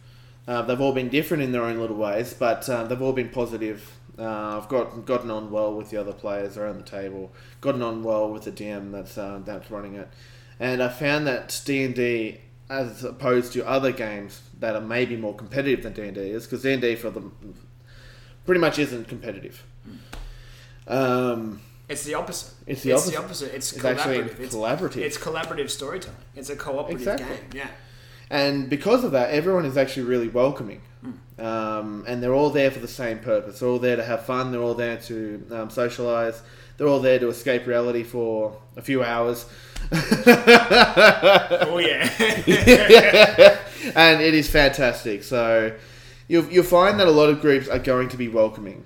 [0.47, 3.29] Uh, they've all been different in their own little ways, but uh, they've all been
[3.29, 3.95] positive.
[4.19, 8.03] Uh, I've got gotten on well with the other players around the table, gotten on
[8.03, 10.09] well with the DM that's uh, that's running it,
[10.59, 15.15] and I found that D and D, as opposed to other games that are maybe
[15.15, 17.55] more competitive than D and D is, because D and D for them
[18.45, 19.63] pretty much isn't competitive.
[20.87, 22.53] Um, it's the opposite.
[22.67, 23.17] It's the opposite.
[23.17, 23.53] opposite.
[23.55, 24.39] It's, It's actually collaborative.
[24.39, 24.97] It's, collaborative.
[24.97, 26.17] it's collaborative storytelling.
[26.35, 27.25] It's a cooperative Exactly.
[27.37, 27.45] game.
[27.53, 27.67] Yeah.
[28.29, 30.81] And because of that, everyone is actually really welcoming.
[31.39, 33.59] Um, and they're all there for the same purpose.
[33.59, 34.51] They're all there to have fun.
[34.51, 36.41] They're all there to um, socialize.
[36.77, 39.45] They're all there to escape reality for a few hours.
[39.91, 42.09] Oh yeah.
[43.95, 45.23] and it is fantastic.
[45.23, 45.75] So
[46.27, 48.83] you'll, you'll find that a lot of groups are going to be welcoming.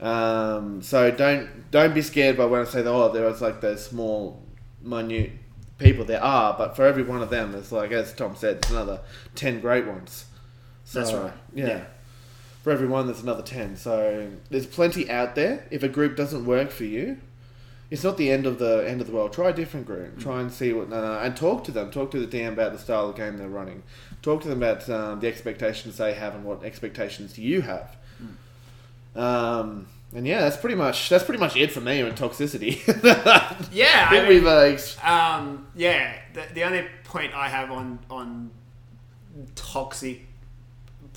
[0.00, 2.90] Um, so don't don't be scared by when I say that.
[2.90, 4.42] Oh, there was like those small,
[4.82, 5.32] minute
[5.78, 6.04] people.
[6.04, 9.00] There are, but for every one of them, it's like as Tom said, there's another
[9.34, 10.26] ten great ones.
[10.92, 11.32] That's right.
[11.54, 11.66] Yeah.
[11.66, 11.84] Yeah.
[12.62, 13.76] For every one, there's another ten.
[13.76, 15.66] So there's plenty out there.
[15.70, 17.18] If a group doesn't work for you,
[17.90, 19.32] it's not the end of the end of the world.
[19.32, 20.18] Try a different group.
[20.18, 21.90] Try and see what uh, and talk to them.
[21.90, 23.82] Talk to the DM about the style of game they're running.
[24.22, 27.96] Talk to them about um, the expectations they have and what expectations you have.
[29.14, 32.80] Um, and yeah, that's pretty much that's pretty much it for me on toxicity.
[33.72, 34.08] yeah.
[34.10, 38.50] I mean, uh, ex- Um, yeah, the, the only point I have on on
[39.54, 40.26] toxic,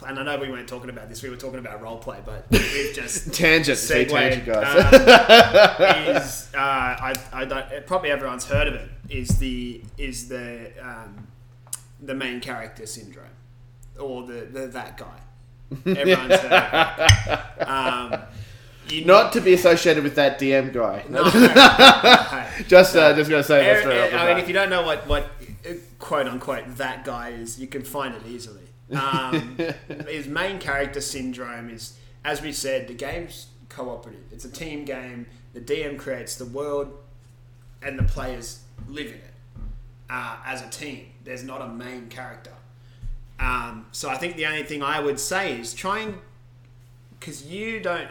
[0.05, 1.23] and I know we weren't talking about this.
[1.23, 3.77] We were talking about role play, but we've just tangent.
[3.77, 4.93] Segued, tangent, guys.
[4.93, 8.89] um, is uh, I, I don't probably everyone's heard of it.
[9.09, 11.27] Is the is the um,
[12.01, 13.25] the main character syndrome,
[13.99, 15.19] or the, the that guy.
[15.85, 17.39] Everyone's heard of it.
[17.67, 18.21] Um,
[18.89, 21.03] you Not to be associated with that DM guy.
[21.09, 21.29] no, no.
[22.67, 24.39] just uh, just gonna say that Er- I mean, bat.
[24.39, 25.23] if you don't know what, what
[25.67, 28.61] uh, quote unquote that guy is, you can find it easily.
[28.93, 29.57] Um,
[30.07, 34.23] his main character syndrome is, as we said, the game's cooperative.
[34.31, 35.27] It's a team game.
[35.53, 36.97] The DM creates the world,
[37.81, 39.33] and the players live in it
[40.09, 41.07] uh, as a team.
[41.23, 42.51] There's not a main character.
[43.39, 46.17] Um, so I think the only thing I would say is try and
[47.19, 48.09] because you don't.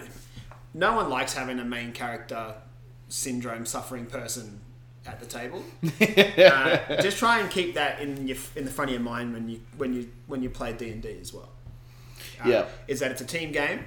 [0.74, 2.54] No one likes having a main character
[3.08, 4.60] syndrome suffering person
[5.08, 5.62] at the table.
[6.38, 9.48] uh, just try and keep that in your in the front of your mind when
[9.48, 11.48] you when you when you play D and D as well.
[12.44, 12.66] Uh, Yeah.
[12.88, 13.84] is that it's a team game.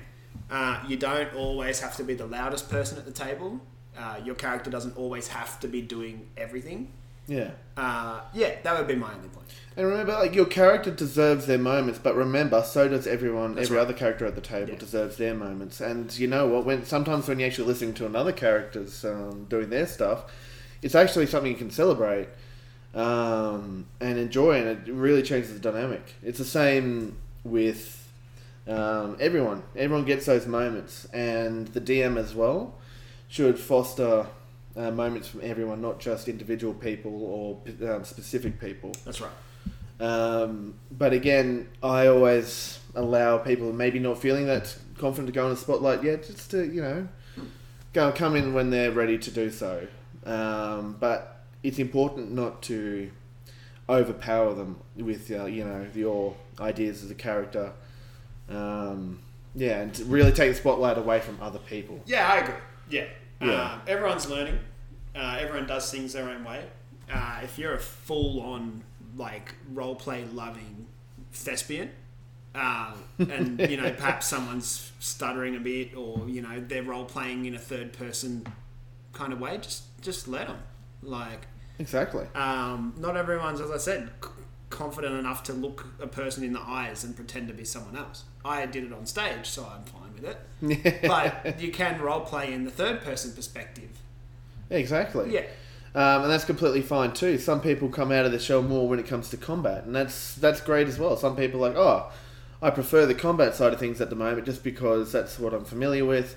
[0.49, 3.59] Uh, you don't always have to be the loudest person at the table.
[3.97, 6.91] Uh, your character doesn't always have to be doing everything.
[7.27, 7.51] yeah.
[7.77, 9.47] Uh, yeah, that would be my only point.
[9.77, 13.55] And remember, like your character deserves their moments, but remember, so does everyone.
[13.55, 13.83] That's every right.
[13.83, 14.79] other character at the table Yeah.
[14.79, 15.79] deserves their moments.
[15.79, 16.65] And you know what?
[16.65, 20.25] When sometimes when you're actually listening to another character's um, doing their stuff,
[20.81, 22.27] it's actually something you can celebrate
[22.93, 26.15] um, and enjoy, and it really changes the dynamic.
[26.23, 28.07] It's the same with
[28.67, 29.63] um, everyone.
[29.75, 32.75] Everyone gets those moments, and the DM as well
[33.27, 34.27] should foster.
[34.77, 38.91] Uh, moments from everyone, not just individual people or um, specific people.
[39.03, 39.31] That's right.
[39.99, 45.51] Um, but again, I always allow people maybe not feeling that confident to go in
[45.51, 47.07] the spotlight yet, just to you know,
[47.93, 49.87] go come in when they're ready to do so.
[50.29, 53.09] Um, but it's important not to
[53.89, 57.73] overpower them with uh, you know your ideas as a character.
[58.47, 59.19] Um,
[59.55, 62.01] yeah, and to really take the spotlight away from other people.
[62.05, 62.55] Yeah, I agree.
[62.89, 63.05] Yeah.
[63.41, 63.51] Yeah.
[63.51, 64.59] Uh, everyone's learning.
[65.15, 66.63] Uh, everyone does things their own way.
[67.11, 68.83] Uh, if you're a full on,
[69.17, 70.85] like, role play loving
[71.31, 71.89] thespian,
[72.53, 77.45] uh, and you know perhaps someone's stuttering a bit, or you know they're role playing
[77.45, 78.45] in a third person
[79.13, 79.57] kind of way.
[79.57, 80.57] Just just let them.
[81.01, 81.47] Like
[81.79, 82.25] Exactly.
[82.35, 84.29] um, not everyone's, as I said, c-
[84.69, 88.23] confident enough to look a person in the eyes and pretend to be someone else.
[88.43, 91.01] I did it on stage, so I'm fine with it.
[91.07, 93.89] But you can role play in the third person perspective.
[94.69, 95.33] exactly.
[95.33, 95.45] Yeah.
[95.95, 97.37] Um, and that's completely fine too.
[97.39, 100.35] Some people come out of the shell more when it comes to combat, and that's
[100.35, 101.17] that's great as well.
[101.17, 102.11] Some people are like, oh,
[102.61, 105.65] I prefer the combat side of things at the moment, just because that's what I'm
[105.65, 106.35] familiar with,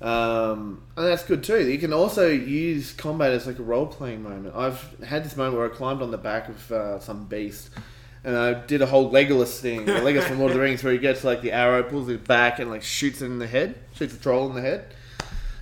[0.00, 1.68] um, and that's good too.
[1.68, 4.54] You can also use combat as like a role playing moment.
[4.54, 7.70] I've had this moment where I climbed on the back of uh, some beast,
[8.22, 10.92] and I did a whole Legolas thing, the Legolas from Lord of the Rings, where
[10.92, 13.74] he gets like the arrow, pulls it back, and like shoots it in the head,
[13.94, 14.94] shoots a troll in the head.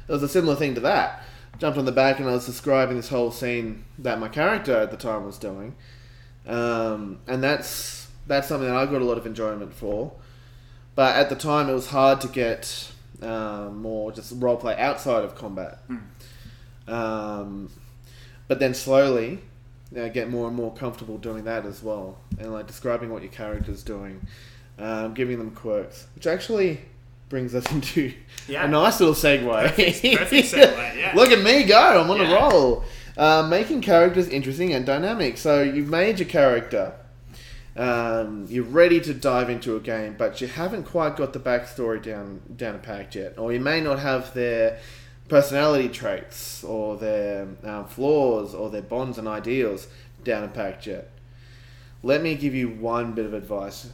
[0.09, 1.23] It was a similar thing to that.
[1.59, 4.91] Jumped on the back and I was describing this whole scene that my character at
[4.91, 5.75] the time was doing,
[6.47, 10.13] um, and that's that's something that I got a lot of enjoyment for.
[10.95, 15.25] But at the time, it was hard to get um, more just role play outside
[15.25, 15.79] of combat.
[16.89, 17.71] Um,
[18.49, 19.41] but then slowly,
[19.97, 23.33] uh, get more and more comfortable doing that as well, and like describing what your
[23.33, 24.21] character's doing,
[24.79, 26.81] um, giving them quirks, which actually
[27.29, 28.13] brings us into
[28.47, 28.65] Yeah.
[28.65, 29.51] a nice little segue.
[29.63, 31.13] Perfect- perfect segue, yeah.
[31.17, 32.03] Look at me go!
[32.03, 32.31] I'm on Yeah.
[32.31, 32.85] a roll.
[33.17, 35.39] Uh, making characters interesting and dynamic.
[35.39, 36.93] So you've made your character.
[37.77, 42.03] Um, you're ready to dive into a game, but you haven't quite got the backstory
[42.03, 44.79] down down packed yet, or you may not have their
[45.29, 49.89] personality traits or their um, flaws or their bonds and ideals
[50.25, 51.11] down and packed yet.
[52.03, 53.91] Let me give you one bit of advice.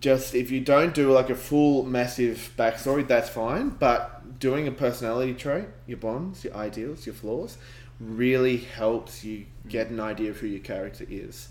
[0.00, 3.70] Just if you don't do like a full massive backstory, that's fine.
[3.70, 7.58] But doing a personality trait, your bonds, your ideals, your flaws,
[8.00, 11.48] really helps you get an idea of who your character is.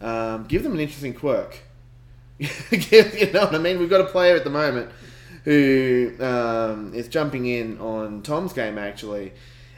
[0.00, 1.58] Um, give them an interesting quirk.
[2.38, 3.78] You know what I mean?
[3.78, 4.90] We've got a player at the moment
[5.44, 9.32] who um, is jumping in on Tom's game actually,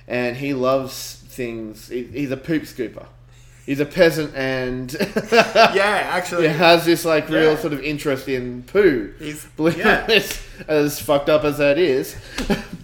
[0.07, 1.89] and he loves things.
[1.89, 3.07] he- He's a poop scooper.
[3.67, 4.93] He's a peasant and
[5.33, 6.49] Yeah, actually.
[6.49, 7.57] he has this like real Yeah.
[7.59, 9.13] sort of interest in poo.
[9.19, 10.07] He's- yeah.
[10.11, 12.17] it, as fucked up as that is,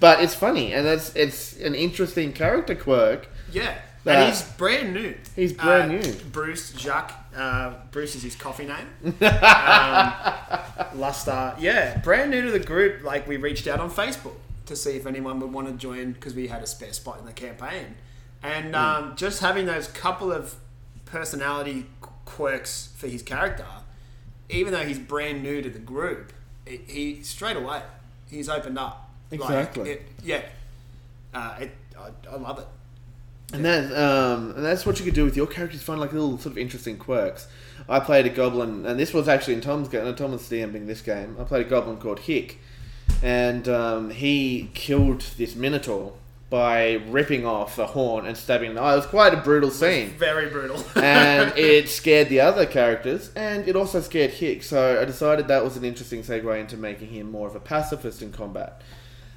[0.01, 3.29] but it's funny and that's it's an interesting character quirk.
[3.53, 3.77] Yeah.
[4.07, 5.15] And he's brand new.
[5.37, 6.13] He's brand Uh, new.
[6.33, 7.13] Bruce Jacques.
[7.37, 8.87] Uh, Bruce is his coffee name.
[9.23, 10.13] um,
[10.95, 11.55] Luster.
[11.59, 13.03] Yeah, brand new to the group.
[13.05, 14.35] Like, we reached out on Facebook
[14.67, 17.27] to see if anyone would want to join because we had a spare spot in
[17.27, 17.97] the campaign.
[18.43, 18.75] And Hmm.
[18.75, 20.55] um, just having those couple of
[21.05, 21.87] personality
[22.25, 23.67] quirks for his character,
[24.49, 26.33] even though he's brand new to the group,
[26.67, 27.83] he, he straight away,
[28.31, 29.11] he's opened up.
[29.31, 29.91] Like, Exactly.
[29.91, 30.43] it, yeah.
[31.35, 32.67] Uh, it, I, I love it.
[33.53, 35.83] And that um, and that's what you could do with your characters.
[35.83, 37.49] Find like little sort of interesting quirks.
[37.89, 40.15] I played a goblin, and this was actually in Tom's game.
[40.15, 41.37] Tom was DMing this game.
[41.41, 42.59] I played a goblin called Hick,
[43.23, 46.13] and um, he killed this minotaur
[46.51, 48.75] by ripping off the horn and stabbing.
[48.75, 48.93] The eye.
[48.93, 50.11] It was quite a brutal scene.
[50.11, 50.85] Very brutal.
[51.03, 54.63] and it scared the other characters, and it also scared Hick.
[54.63, 58.21] So I decided that was an interesting segue into making him more of a pacifist
[58.21, 58.83] in combat.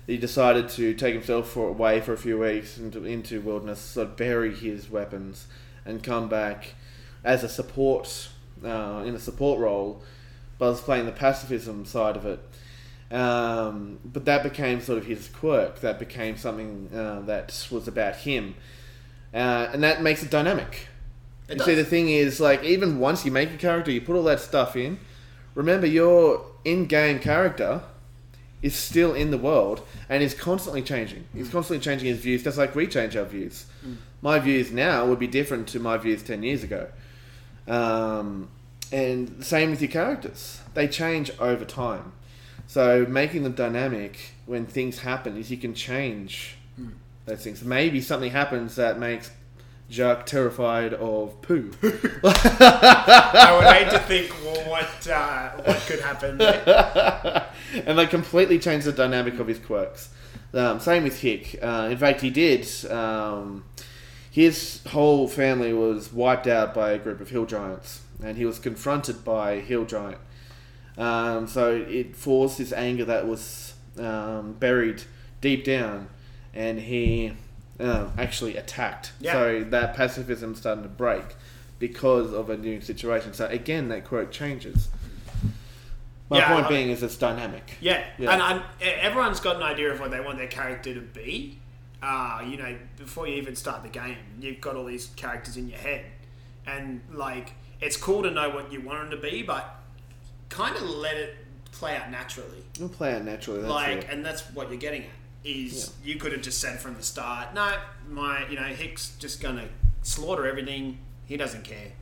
[0.07, 4.07] He decided to take himself for, away for a few weeks into, into wilderness, sort
[4.07, 5.47] of bury his weapons,
[5.85, 6.73] and come back
[7.23, 8.29] as a support
[8.63, 10.01] uh, in a support role.
[10.57, 12.39] But I was playing the pacifism side of it.
[13.11, 15.81] Um, but that became sort of his quirk.
[15.81, 18.55] That became something uh, that was about him,
[19.33, 20.87] uh, and that makes it dynamic.
[21.49, 24.15] It you see, the thing is, like, even once you make a character, you put
[24.15, 24.97] all that stuff in.
[25.55, 27.81] Remember, your in-game character
[28.61, 31.23] is still in the world and is constantly changing.
[31.33, 31.51] He's Mm.
[31.51, 33.65] constantly changing his views, just like we change our views.
[34.21, 36.87] My views now would be different to my views ten years ago.
[37.67, 38.49] Um,
[38.91, 42.11] and same with your characters; they change over time.
[42.67, 46.91] So making them dynamic when things happen is you can change Mm.
[47.25, 47.63] those things.
[47.63, 49.31] Maybe something happens that makes
[49.91, 51.69] Jacques terrified of poo.
[51.83, 56.41] I would hate to think well, what uh, what could happen.
[57.85, 60.09] and they completely changed the dynamic of his quirks.
[60.53, 61.59] Um, same with Hick.
[61.61, 62.67] Uh, in fact, he did.
[62.89, 63.65] Um,
[64.31, 68.59] his whole family was wiped out by a group of hill giants, and he was
[68.59, 70.19] confronted by a hill giant.
[70.97, 75.03] Um, so it forced this anger that was um, buried
[75.41, 76.07] deep down,
[76.53, 77.33] and he
[77.81, 79.11] um, actually attacked.
[79.19, 79.33] Yeah.
[79.33, 81.23] So that pacifism started to break
[81.79, 83.33] because of a new situation.
[83.33, 84.89] So again, that quote changes.
[86.29, 87.71] My Yeah, point I- being is it's dynamic.
[87.81, 88.31] Yeah, Yeah.
[88.31, 91.59] and I'm, everyone's got an idea of what they want their character to be.
[92.01, 95.67] Uh, you know, before you even start the game, you've got all these characters in
[95.67, 96.05] your head,
[96.65, 99.81] and like it's cool to know what you want them to be, but
[100.49, 101.35] kind of let it
[101.71, 102.63] play out naturally.
[102.75, 103.61] It'll play out naturally.
[103.61, 104.07] That's like, it.
[104.09, 105.09] and that's what you're getting at.
[105.43, 107.75] Is you could have just said from the start, no,
[108.07, 109.67] my, you know, Hicks just gonna
[110.03, 110.99] slaughter everything.
[111.25, 111.93] He doesn't care.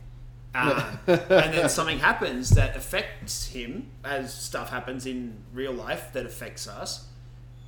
[0.56, 6.26] Um, and then something happens that affects him, as stuff happens in real life that
[6.26, 7.06] affects us,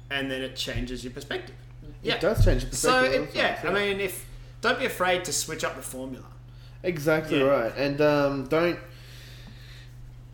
[0.09, 1.55] and then it changes your perspective.
[2.01, 3.23] Yeah, It does change So perspective.
[3.23, 4.25] it, of yeah, I mean, if
[4.61, 6.25] don't be afraid to switch up the formula.
[6.83, 7.45] Exactly Yeah.
[7.45, 7.73] right.
[7.77, 8.79] And um, don't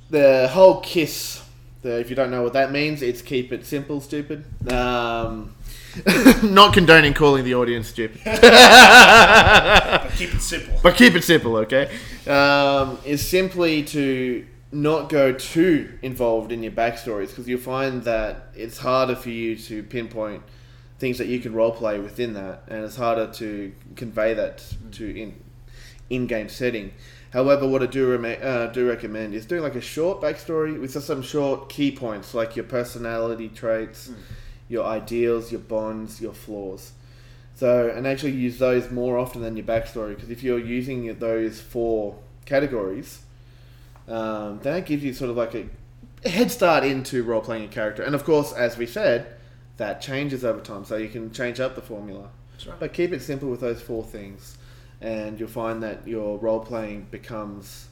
[0.10, 1.44] the whole kiss.
[1.84, 4.46] The, if you don't know what that means, it's keep it simple, stupid.
[4.72, 5.56] Um,
[6.44, 10.80] not condoning calling the audience stupid, But keep it simple.
[10.84, 11.90] but keep it simple, okay?
[12.28, 18.48] Um, is simply to not go too involved in your backstories because you'll find that
[18.56, 20.44] it's harder for you to pinpoint
[21.00, 24.64] things that you can roleplay within that, and it's harder to convey that
[24.94, 25.42] to in
[26.10, 26.92] in-game setting.
[27.34, 30.94] However, what I do rem- uh, do recommend is doing like a short backstory with
[30.94, 34.12] just some short key points, like your personality traits,
[34.70, 36.94] your ideals, your bonds, your flaws.
[37.56, 41.60] So, and actually use those more often than your backstory, because if you're using those
[41.60, 43.22] four categories,
[44.08, 47.68] um, then it gives you sort of like a head start into role playing a
[47.68, 48.04] character.
[48.04, 49.36] And of course, as we said,
[49.78, 52.30] that changes over time, so you can change up the formula.
[52.66, 52.80] Right.
[52.80, 54.58] But keep it simple with those four things,
[55.02, 57.88] and you'll find that your role playing becomes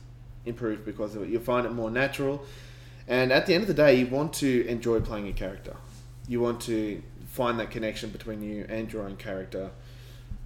[0.45, 1.29] improved because of it.
[1.29, 2.43] You'll find it more natural,
[3.07, 5.75] and at the end of the day, you want to enjoy playing a character.
[6.27, 9.71] You want to find that connection between you and your own character.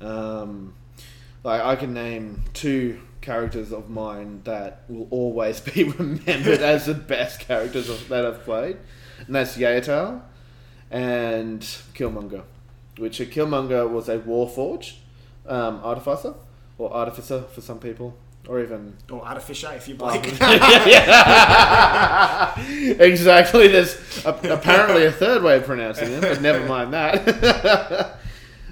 [0.01, 0.73] Um,
[1.43, 6.93] like I can name two characters of mine that will always be remembered as the
[6.93, 8.77] best characters of, that I've played,
[9.25, 10.21] and that's Yaetal
[10.91, 11.61] and
[11.93, 12.43] Killmonger.
[12.97, 14.95] Which a Killmonger was a Warforged
[15.47, 16.33] um, artificer,
[16.79, 18.15] or artificer for some people,
[18.47, 20.25] or even Or artificial, if you like.
[22.99, 23.67] exactly.
[23.67, 27.27] There's a, apparently a third way of pronouncing it, but never mind that.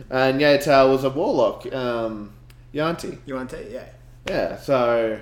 [0.09, 2.33] and Yaetal was a warlock, um,
[2.73, 3.19] Yanti.
[3.49, 3.71] to?
[3.71, 3.85] Yeah.
[4.27, 5.19] Yeah, so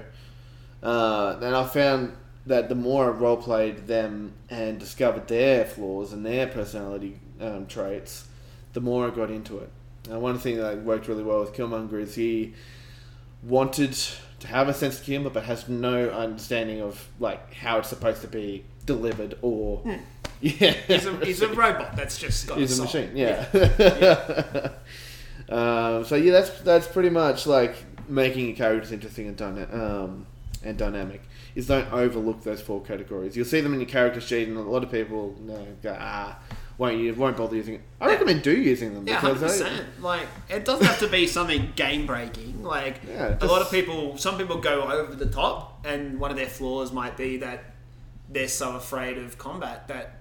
[0.81, 2.13] uh, then I found
[2.45, 7.65] that the more I role played them and discovered their flaws and their personality um,
[7.65, 8.27] traits,
[8.73, 9.69] the more I got into it.
[10.09, 12.53] And one thing that worked really well with Killmonger is he
[13.47, 13.93] wanted
[14.39, 18.21] to have a sense of humor, but has no understanding of like how it's supposed
[18.21, 19.81] to be delivered or
[20.41, 20.71] yeah.
[20.87, 22.85] He's a, he's a robot that's just got He's a soul.
[22.85, 24.69] machine, yeah.
[25.49, 27.75] um, so yeah, that's that's pretty much like
[28.07, 30.27] making your characters interesting and dyna- um,
[30.63, 31.21] and dynamic.
[31.55, 33.35] Is don't overlook those four categories.
[33.37, 35.95] You'll see them in your character sheet, and a lot of people you know, go
[35.97, 36.37] ah,
[36.77, 37.81] won't you won't bother using it.
[38.01, 40.01] I recommend do using them Yeah, hundred because percent.
[40.01, 42.63] Like it doesn't have to be something game breaking.
[42.63, 46.37] Like Yeah, a lot of people, some people go over the top, and one of
[46.37, 47.63] their flaws might be that
[48.29, 50.17] they're so afraid of combat that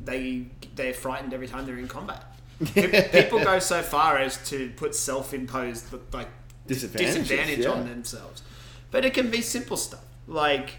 [0.00, 2.24] they they're frightened every time they're in combat.
[2.74, 6.28] People go so far as to put self-imposed like
[6.66, 7.68] disadvantage yeah.
[7.68, 8.42] on themselves,
[8.90, 10.74] but it can be simple stuff like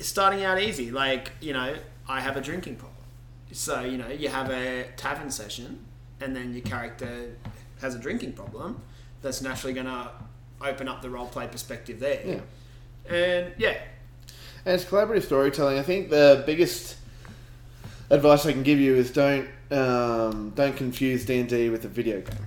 [0.00, 0.90] starting out easy.
[0.90, 1.74] Like you know,
[2.08, 2.91] I have a drinking problem.
[3.52, 5.84] So, you know, you have a tavern session
[6.20, 7.36] and then your character
[7.80, 8.80] has a drinking problem.
[9.20, 10.10] That's naturally going to
[10.60, 12.22] open up the roleplay perspective there.
[12.24, 13.14] Yeah.
[13.14, 13.78] And yeah,
[14.64, 15.78] And it's collaborative storytelling.
[15.78, 16.96] I think the biggest
[18.10, 21.88] advice I can give you is don't um, don't confuse D and D with a
[21.88, 22.46] video game.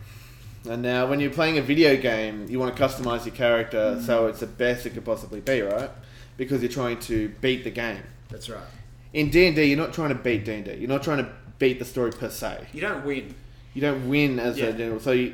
[0.70, 4.28] And now, when you're playing a video game, you want to customize your character so
[4.28, 5.92] it's the best it could possibly be, right?
[6.38, 8.02] Because you're trying to beat the game.
[8.30, 8.64] that's right.
[9.16, 10.74] In D and D, you're not trying to beat D and D.
[10.76, 12.68] You're not trying to beat the story per se.
[12.74, 13.34] You don't win.
[13.74, 14.66] You don't win as Yeah.
[14.68, 15.00] a general.
[15.00, 15.34] So you,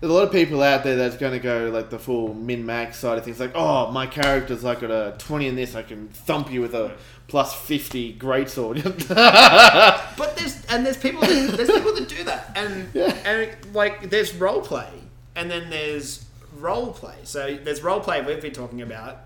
[0.00, 2.64] there's a lot of people out there that's going to go like the full min
[2.66, 3.38] max side of things.
[3.38, 5.74] Like, oh, my character's like got a 20 in this.
[5.76, 6.92] I can thump you with a
[7.28, 8.82] plus 50 greatsword.
[10.16, 12.52] But there's and there's people that, there's people that do that.
[12.56, 13.14] And Yeah.
[13.26, 14.88] and like there's role play
[15.36, 16.24] and then there's
[16.58, 17.16] role play.
[17.24, 19.18] So there's role play we've been talking about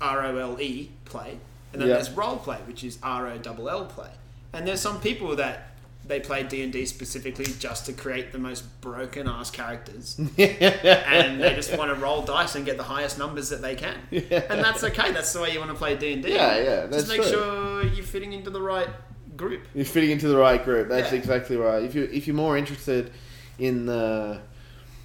[0.00, 1.38] R O L E play.
[1.72, 1.94] And then Yeah.
[1.94, 4.10] there's role play, which is R O L L play.
[4.52, 5.68] And there's some people that
[6.04, 11.40] they play D and D specifically just to create the most broken ass characters, and
[11.40, 14.60] they just want to roll dice and get the highest numbers that they can, and
[14.64, 15.12] that's okay.
[15.12, 16.32] That's the way you want to play D and D.
[16.34, 17.30] Yeah, yeah, Just make true.
[17.30, 18.88] sure you're fitting into the right
[19.36, 19.62] group.
[19.74, 20.88] You're fitting into the right group.
[20.88, 21.18] That's Yeah.
[21.18, 21.82] exactly right.
[21.84, 23.12] If you if you're more interested
[23.60, 24.40] in the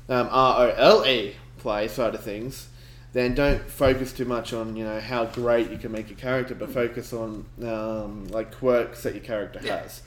[0.09, 2.67] um, R O L E play side of things,
[3.13, 6.53] then don't focus too much on you know how great you can make your character,
[6.55, 9.81] but focus on um, like quirks that your character Yeah.
[9.81, 10.01] has.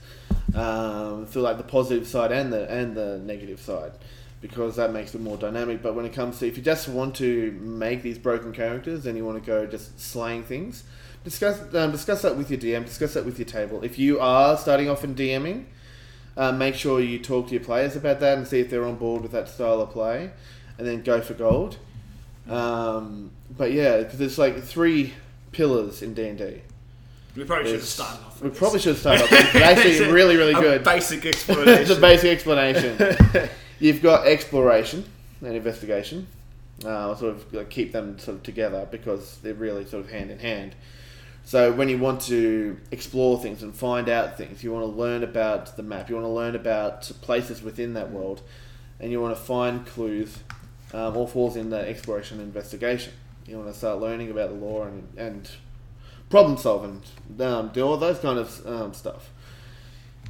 [0.55, 3.92] Um, feel like the positive side and the and the negative side,
[4.40, 5.82] because that makes it more dynamic.
[5.82, 9.16] But when it comes to if you just want to make these broken characters and
[9.16, 10.84] you want to go just slaying things,
[11.24, 13.82] discuss um, discuss that with your DM, discuss that with your table.
[13.82, 15.64] If you are starting off in DMing,
[16.36, 18.96] uh, make sure you talk to your players about that and see if they're on
[18.96, 20.30] board with that style of play,
[20.78, 21.78] and then go for gold.
[22.51, 25.14] Um, but yeah, because there's like three
[25.53, 26.62] pillars in D and D.
[27.36, 28.42] We probably should have started off.
[28.42, 28.82] We with probably this.
[28.84, 29.28] should start off.
[29.32, 30.84] It's actually really, really A good.
[30.84, 31.82] basic explanation.
[31.82, 33.48] it's a basic explanation.
[33.78, 35.05] You've got exploration
[35.40, 36.26] and investigation.
[36.84, 40.30] Uh, sort of like, keep them sort of together because they're really sort of hand
[40.30, 40.74] in hand.
[41.44, 45.22] So when you want to explore things and find out things, you want to learn
[45.22, 46.09] about the map.
[46.09, 48.42] You want to learn about places within that world,
[48.98, 50.38] and you want to find clues.
[50.93, 53.12] Um, all falls in that exploration and investigation.
[53.47, 55.51] You want to start learning about the lore and, and
[56.30, 57.03] problem solving,
[57.41, 59.30] um, do all those kind of um, stuff.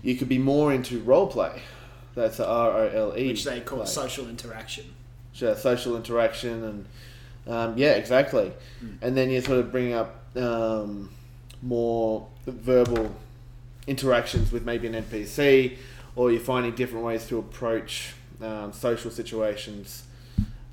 [0.02, 1.62] You could be more into role play.
[2.14, 3.28] That's R O L E.
[3.28, 3.86] which they call play.
[3.86, 4.86] social interaction.
[5.32, 6.86] Sure, social interaction and
[7.46, 8.52] um, yeah, exactly.
[9.02, 11.10] And then you're sort of bringing up um,
[11.62, 13.14] more verbal
[13.86, 15.76] interactions with maybe an NPC,
[16.16, 20.04] or you're finding different ways to approach um, social situations,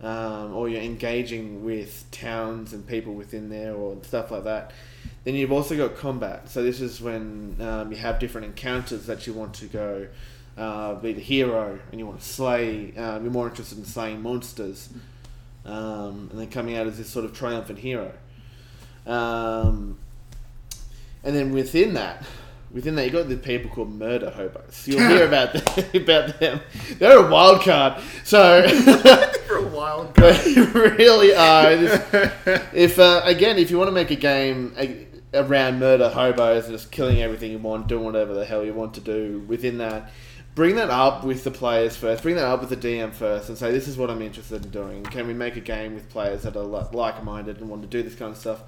[0.02, 4.72] um, or you're engaging with towns and people within there, or stuff like that.
[5.24, 6.50] Then you've also got combat.
[6.50, 10.08] So this is when um, you have different encounters that you want to go.
[10.58, 12.92] Uh, be the hero, and you want to slay.
[12.98, 14.90] Um, you're more interested in slaying monsters,
[15.66, 18.12] um, and then coming out as this sort of triumphant hero.
[19.06, 20.00] Um,
[21.24, 22.24] and then within that,
[22.72, 24.88] within that, you got the people called murder hobos.
[24.88, 26.62] You'll hear about them, about them.
[27.00, 28.02] They're a wild card.
[28.24, 28.68] So
[29.48, 30.12] For a while.
[30.16, 31.76] they really are.
[31.76, 32.34] This-
[32.74, 36.74] if uh, again, if you want to make a game a, around murder hobos, and
[36.74, 40.12] just killing everything you want, doing whatever the hell you want to do within that,
[40.56, 42.24] bring that up with the players first.
[42.24, 44.72] Bring that up with the DM first, and say this is what I'm interested in
[44.72, 45.04] doing.
[45.04, 48.16] Can we make a game with players that are like-minded and want to do this
[48.16, 48.64] kind of stuff?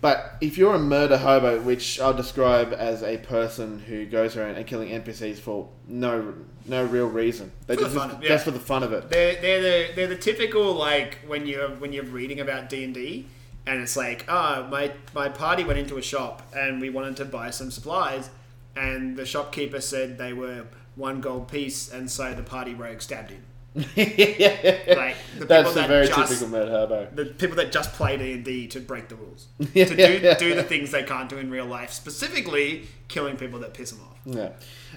[0.00, 4.54] But if you're a murder hobo, which I'll describe as a person who goes around
[4.56, 6.34] and killing NPCs for no
[6.66, 9.10] no real reason, they For the just, fun of- just for the fun of it.
[9.10, 12.94] They're, they're the they're the typical like when you're when you're reading about D and
[12.94, 13.26] D
[13.66, 17.24] and it's like oh my my party went into a shop and we wanted to
[17.26, 18.30] buy some supplies
[18.76, 20.64] and the shopkeeper said they were
[20.96, 23.42] one gold piece and so the party rogue stabbed him.
[23.74, 27.08] Like the That's people a that very just typical murder hobo.
[27.14, 30.54] the people that just play D and D to break the rules to do do
[30.54, 34.18] the things they can't do in real life, specifically killing people that piss them off.
[34.24, 34.50] Yeah.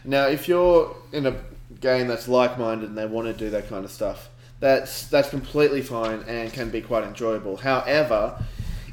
[0.03, 1.35] Now, if you're in a
[1.79, 5.81] game that's like-minded and they want to do that kind of stuff, that's that's completely
[5.81, 7.57] fine and can be quite enjoyable.
[7.57, 8.43] However,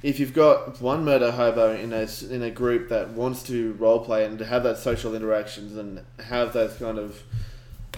[0.02, 4.00] if you've got one murder hobo in a in a group that wants to role
[4.04, 7.22] play and to have that social interactions and have those kind of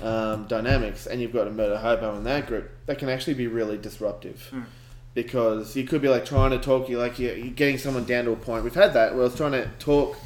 [0.03, 3.47] um, dynamics, and you've got a murder hobo in that group, that can actually be
[3.47, 4.53] really disruptive.
[5.15, 8.25] Because you could be like trying to talk, you like you're, you're getting someone down
[8.25, 8.65] to a point.
[8.65, 10.17] We've had that where I was trying to talk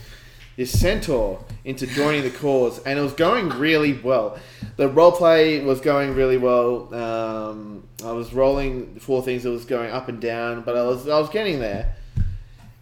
[0.56, 4.38] this centaur into joining the cause, and it was going really well.
[4.76, 6.94] The roleplay was going really well.
[6.94, 11.08] Um, I was rolling for things that was going up and down, but I was
[11.08, 11.94] I was getting there.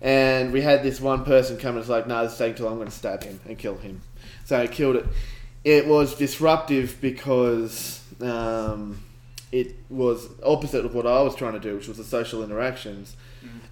[0.01, 2.64] And we had this one person come and was like, "No, this is taking too
[2.64, 2.72] long.
[2.74, 4.03] I'm going to stab him and kill him."
[4.45, 5.07] So I killed it.
[5.65, 9.01] It was disruptive because um,
[9.51, 13.17] it was opposite of what I was trying to do, which was the social interactions.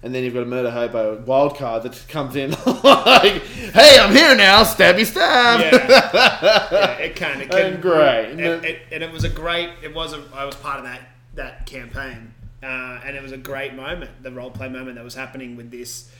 [0.03, 2.51] And then you've got a murder hobo wild card that comes in
[2.83, 4.63] like, "Hey, I'm here now.
[4.63, 5.71] Stabby stab." Yeah.
[6.71, 7.11] yeah, it.
[7.11, 7.41] It can.
[7.41, 8.31] And great.
[8.31, 9.69] And it, and it was a great.
[9.81, 10.13] It was.
[10.13, 11.01] A, I was part of that
[11.35, 14.11] that campaign, uh, and it was a great moment.
[14.21, 16.11] The role play moment that was happening with this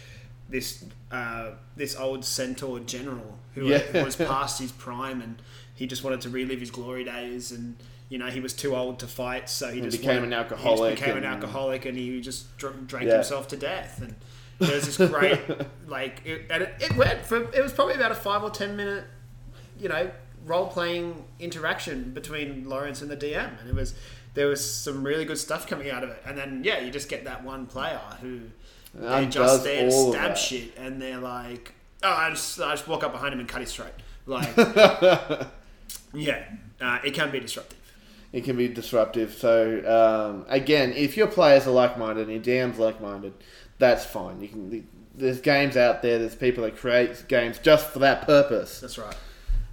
[0.50, 4.04] this uh, this old centaur general who Yeah.
[4.04, 5.40] was past his prime, and
[5.76, 7.76] he just wanted to relive his glory days and.
[8.10, 10.32] You know, he was too old to fight, so he He just became wanted- an
[10.34, 13.16] He alcoholic just became an and- alcoholic, and he just dr- drank Yeah.
[13.16, 14.00] himself to death.
[14.04, 14.16] And
[14.60, 15.40] there was this great,
[15.88, 17.38] like, it, and it, it went for.
[17.52, 19.06] It was probably about a five or ten minute
[19.80, 20.12] you know
[20.46, 23.96] role playing interaction between Laurence and the DM, and it was
[24.36, 26.22] there was some really good stuff coming out of it.
[26.24, 28.42] And then yeah, you just get that one player who
[28.94, 33.04] they just there to stab shit, and they're like, oh, I just I just walk
[33.04, 33.94] up behind him and cut his throat.
[34.28, 34.56] Like
[36.14, 36.44] yeah,
[36.82, 37.80] uh, it can be disruptive.
[38.32, 39.34] it can be disruptive.
[39.34, 43.34] So um, again, if your players are like-minded and your DM's like-minded,
[43.80, 44.42] that's fine.
[44.42, 44.88] You can.
[45.16, 46.18] There's games out there.
[46.18, 48.80] There's people that create games just for that purpose.
[48.80, 49.16] That's right.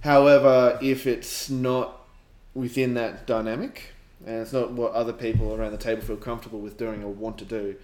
[0.01, 2.05] However, if it's not
[2.53, 3.93] within that dynamic
[4.25, 7.37] and it's not what other people around the table feel comfortable with doing or want
[7.39, 7.75] to do,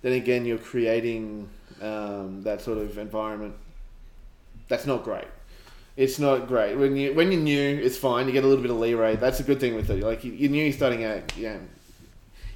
[0.00, 1.48] then again you're creating
[1.82, 3.54] um, that sort of environment
[4.68, 5.26] that's not great.
[5.96, 7.80] It's not great when you when you're new.
[7.82, 8.26] It's fine.
[8.26, 9.16] You get a little bit of leeway.
[9.16, 10.02] That's a good thing with it.
[10.02, 11.36] Like you, you're new, starting out.
[11.36, 11.58] Yeah,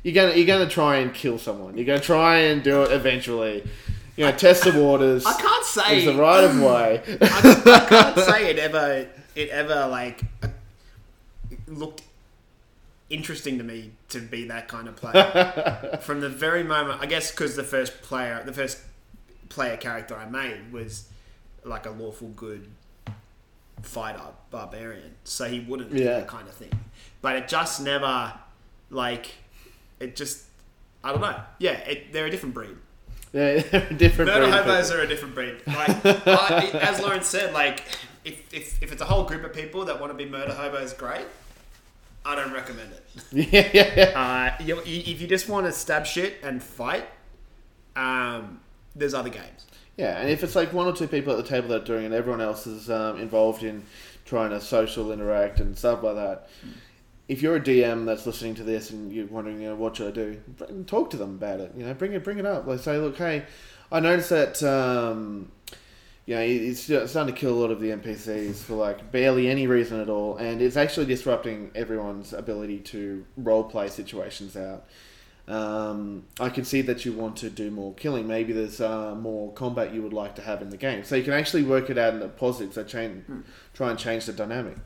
[0.02, 1.76] you're gonna you're gonna try and kill someone.
[1.76, 3.68] You're gonna try and do it eventually.
[4.16, 5.26] You know, test the waters.
[5.26, 7.02] I can't say It's the right of way.
[7.20, 10.22] I, I can't say it ever it ever like
[11.66, 12.02] looked
[13.10, 17.30] interesting to me to be that kind of player from the very moment I guess
[17.30, 18.80] because the first player the first
[19.48, 21.08] player character I made was
[21.64, 22.66] like a lawful good
[23.82, 24.20] fighter
[24.50, 26.18] barbarian so he wouldn't do Yeah.
[26.20, 26.72] that kind of thing
[27.22, 28.32] but it just never
[28.90, 29.26] like
[30.00, 30.44] it just
[31.04, 32.76] I don't know yeah it, they're a different breed
[33.32, 34.30] yeah, they're a different.
[34.30, 35.56] Murder breed hobos are a different breed.
[35.66, 37.82] Like, I, as Laurence said, like
[38.24, 40.94] if, if, if it's a whole group of people that want to be murder hobos,
[40.94, 41.26] great.
[42.24, 43.02] I don't recommend it.
[43.52, 44.54] Yeah, yeah, yeah.
[44.58, 47.04] Uh, you, you- if you just want to stab shit and fight,
[47.94, 48.60] um,
[48.94, 49.66] there's other games.
[49.96, 52.02] Yeah, and if it's like one or two people at the table that are doing
[52.02, 53.82] it, and everyone else is um, involved in
[54.26, 56.48] trying to social interact and stuff like that.
[57.28, 60.08] If you're a DM that's listening to this and you're wondering, you know, what should
[60.08, 60.84] I do?
[60.86, 61.72] Talk to them about it.
[61.76, 62.66] You know, bring it, bring it up.
[62.66, 63.44] Like say, look, hey,
[63.90, 65.50] I noticed that, um,
[66.26, 69.66] you know, it's starting to kill a lot of the NPCs for like barely any
[69.66, 74.84] reason at all, and it's actually disrupting everyone's ability to role play situations out.
[75.48, 78.26] Um, I can see that you want to do more killing.
[78.26, 81.22] Maybe there's uh, more combat you would like to have in the game, so you
[81.22, 82.74] can actually work it out in the positives.
[82.74, 83.24] So change,
[83.72, 84.76] try and change the dynamic.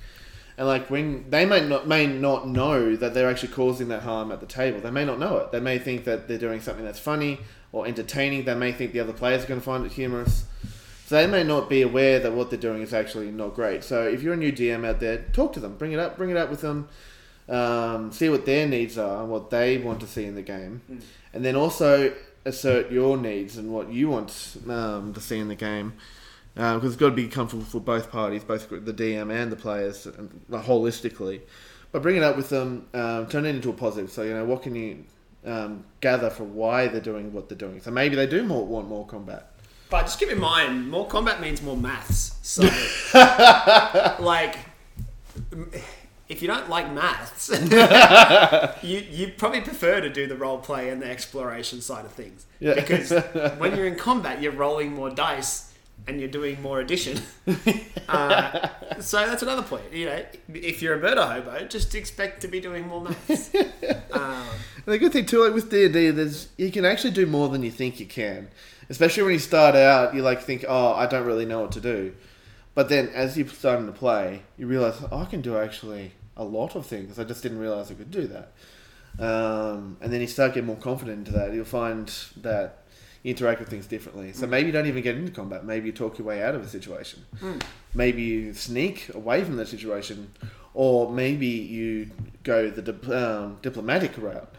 [0.58, 4.30] And like when they may not may not know that they're actually causing that harm
[4.30, 5.52] at the table, they may not know it.
[5.52, 7.40] They may think that they're doing something that's funny
[7.72, 8.44] or entertaining.
[8.44, 10.44] They may think the other players are going to find it humorous.
[11.06, 13.82] So they may not be aware that what they're doing is actually not great.
[13.82, 16.30] So if you're a new DM out there, talk to them, bring it up, bring
[16.30, 16.88] it up with them,
[17.50, 20.80] um, see what their needs are and what they want to see in the game,
[21.32, 25.54] and then also assert your needs and what you want um, to see in the
[25.54, 25.94] game.
[26.54, 30.06] Because it's got to be comfortable for both parties, both the DM and the players,
[30.06, 31.40] and, uh, holistically.
[31.92, 34.10] But bring it up with them, um, turn it into a positive.
[34.10, 35.04] So you know what can you
[35.44, 37.80] um, gather for why they're doing what they're doing.
[37.80, 39.52] So maybe they do more want more combat.
[39.88, 42.36] But just keep in mind, more combat means more maths.
[42.42, 42.62] So,
[44.20, 44.56] like,
[46.30, 47.50] if you don't like maths,
[48.82, 52.46] you you probably prefer to do the role play and the exploration side of things.
[52.60, 52.74] Yeah.
[52.74, 53.10] Because
[53.58, 55.74] when you're in combat, you're rolling more dice
[56.06, 57.20] and you're doing more addition.
[58.08, 58.68] Uh,
[58.98, 59.84] so that's another point.
[59.92, 63.54] You know, if you're a murder hobo, just expect to be doing more maths.
[64.10, 64.48] Um,
[64.84, 67.24] And the good thing too, like with D and D, there's you can actually do
[67.24, 68.48] more than you think you can.
[68.88, 71.80] Especially when you start out, you like think, oh, I don't really know what to
[71.80, 72.12] do.
[72.74, 76.10] But then as you're starting to play, you realize oh, I can do actually
[76.40, 77.18] a lot of things.
[77.18, 78.52] I just didn't realize I could do that.
[79.18, 81.52] Um, and then you start getting more confident into that.
[81.52, 82.78] You'll find that
[83.22, 84.32] you interact with things differently.
[84.32, 85.64] So maybe you don't even get into combat.
[85.66, 87.26] Maybe you talk your way out of a situation.
[87.94, 90.32] Maybe you sneak away from that situation,
[90.72, 92.10] or maybe you
[92.42, 94.54] go the dip- um, diplomatic route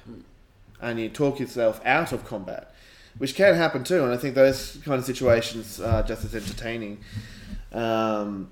[0.82, 2.76] and you talk yourself out of combat,
[3.18, 4.04] which can happen too.
[4.04, 7.00] And I think those kind of situations are just as entertaining.
[7.72, 8.52] Um,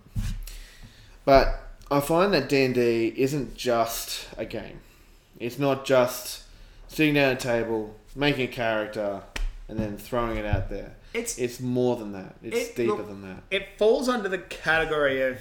[1.25, 4.79] but I find that D and D isn't just a game.
[5.39, 6.43] It's not just
[6.87, 9.23] sitting down at a table, making a character,
[9.67, 10.95] and then throwing it out there.
[11.13, 12.35] it's It's more than that.
[12.43, 13.43] It's It- deeper look- than that.
[13.49, 15.39] It falls under the category of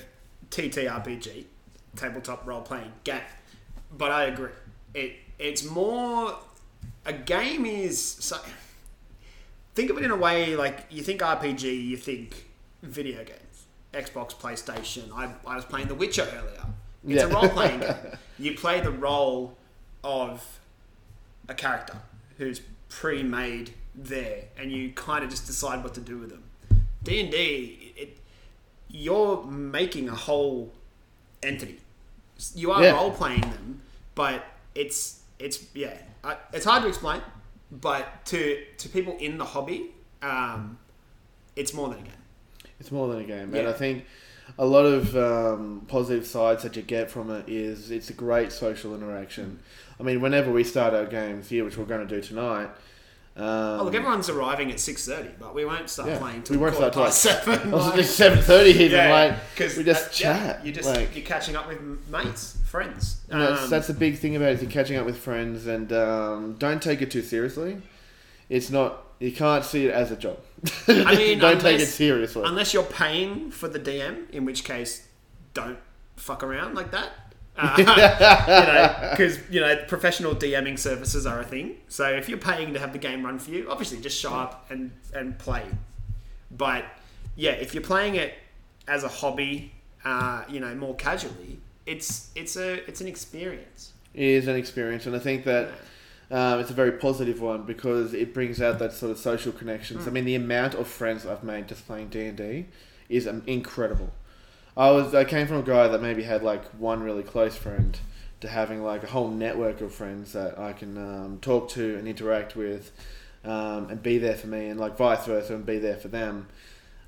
[0.51, 1.45] TTRPG,
[1.97, 3.21] tabletop role playing game.
[3.97, 4.51] But I agree.
[4.95, 6.39] It it's more
[7.05, 8.39] a game is so
[9.75, 12.49] think of it in a way like you think RPG, you think
[12.83, 13.39] video games.
[13.93, 15.11] Xbox, PlayStation.
[15.15, 16.65] I, I was playing The Witcher earlier.
[17.07, 17.97] It's a role playing game.
[18.39, 19.57] You play the role
[20.05, 20.45] of
[21.49, 21.97] a character
[22.37, 26.45] who's pre-made there, and you kind of just decide what to do with them.
[27.03, 28.19] D and D, it
[28.91, 30.73] you're making a whole
[31.43, 31.81] entity.
[32.55, 32.93] You are Yeah.
[32.93, 33.81] role playing them,
[34.15, 37.23] but it's it's yeah, I, it's hard to explain.
[37.71, 39.91] But to to people in the hobby,
[40.23, 40.79] um,
[41.57, 42.13] it's more than a game.
[42.81, 44.05] It's more than a game, and I think
[44.59, 48.53] a lot of um, positive sides that you get from it is it's a great
[48.53, 49.59] social interaction.
[50.01, 52.69] I mean, whenever we start our games here, which we're going to do tonight.
[53.37, 56.43] Um, Oh, look, everyone's arriving at six thirty, but we won't start Yeah, playing we
[56.45, 57.13] till won't quarter start
[57.45, 57.71] till- seven.
[57.73, 59.11] Like- just seven thirty even.
[59.11, 60.65] like because we just chat.
[60.67, 63.19] you just like, you're catching up with mates, friends.
[63.31, 64.55] and that's, Um, that's the big thing about it.
[64.55, 67.81] Is you're catching up with friends, and um, don't take it too seriously.
[68.49, 69.05] It's not.
[69.19, 70.39] You can't see it as a job.
[70.87, 72.43] I mean, don't take it seriously.
[72.45, 75.09] unless you're paying for the DM, in which case,
[75.55, 75.79] don't
[76.17, 77.11] fuck around like that.
[77.57, 81.77] Uh, you know, because you know professional DMing services are a thing.
[81.89, 84.71] So if you're paying to have the game run for you, obviously just show up
[84.71, 85.65] and and play.
[86.51, 86.85] But
[87.35, 88.35] yeah, if you're playing it
[88.87, 89.73] as a hobby
[90.05, 93.93] uh, you know, more casually, it's it's a it's an experience.
[94.15, 95.71] It is an experience, and I think that
[96.31, 100.07] um, it's a very positive one because it brings out that sort of social connections.
[100.07, 102.67] I mean, the amount of friends I've made just playing D and D
[103.09, 104.13] is um, incredible.
[104.77, 107.99] I was I came from a guy that maybe had like one really close friend
[108.41, 112.07] to having like a whole network of friends that I can um, talk to and
[112.07, 112.93] interact with,
[113.45, 116.47] um, and be there for me, and like vice versa, and be there for them.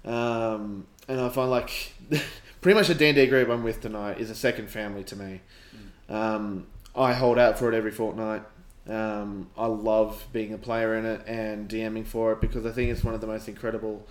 [0.04, 1.92] Um, and I find like
[2.62, 5.16] pretty much the D and D group I'm with tonight is a second family to
[5.16, 5.40] me.
[6.08, 6.66] Um,
[6.96, 8.42] I hold out for it every fortnight.
[8.90, 12.90] Um, I love being a player in it and DMing for it because I think
[12.90, 14.06] it's one of the most incredible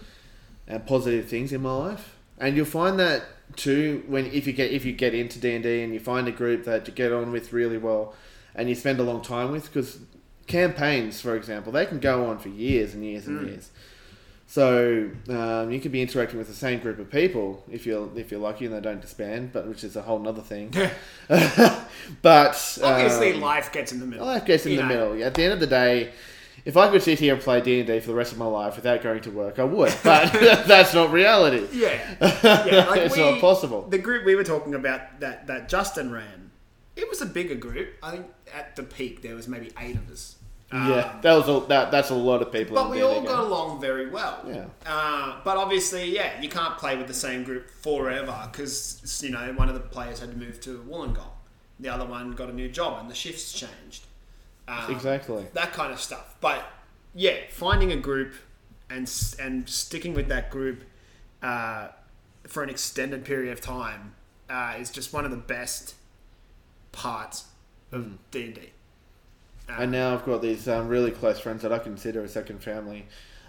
[0.68, 2.16] and positive things in my life.
[2.38, 3.24] And you'll find that
[3.56, 6.28] too when if you get if you get into D and D and you find
[6.28, 8.14] a group that you get on with really well,
[8.56, 10.00] and you spend a long time with because
[10.48, 13.72] campaigns, for example, they can go on for years and years and years.
[14.50, 18.32] So um, you could be interacting with the same group of people if you're if
[18.32, 20.72] you're lucky and they don't disband, but which is a whole other thing.
[21.30, 24.26] but Obviously, um, life gets in the middle.
[24.26, 24.88] Life gets in the know.
[24.88, 25.24] middle.
[25.24, 26.14] At the end of the day,
[26.66, 28.48] if I could sit here and play D and D for the rest of my
[28.48, 29.94] life without going to work, I would.
[30.04, 30.34] But
[30.66, 31.68] that's not reality.
[31.72, 32.88] Yeah, yeah.
[32.90, 33.84] Like it's we- not possible.
[33.84, 36.50] The group we were talking about that that Justin ran,
[36.96, 37.90] it was a bigger group.
[38.02, 40.38] I think at the peak there was maybe eight of us.
[40.72, 41.92] Yeah, Um, that was a, that.
[41.92, 42.76] That's a lot of people.
[42.76, 44.44] But we all got along very well.
[44.48, 44.66] Yeah.
[44.86, 49.52] Uh, but obviously, yeah, you can't play with the same group forever because you know
[49.54, 51.32] one of the players had to move to Wollongong,
[51.80, 54.06] the other one got a new job, and the shifts changed.
[54.68, 55.48] Um, exactly.
[55.54, 56.36] that kind of stuff.
[56.40, 56.64] But
[57.16, 58.34] yeah, finding a group
[58.90, 60.84] and and sticking with that group
[61.42, 61.88] uh,
[62.48, 64.14] for an extended period of time
[64.50, 65.96] uh, is just one of the best
[66.92, 67.46] parts
[67.92, 68.70] of D and D.
[69.78, 73.06] And now I've got these um, really close friends that I consider a second family,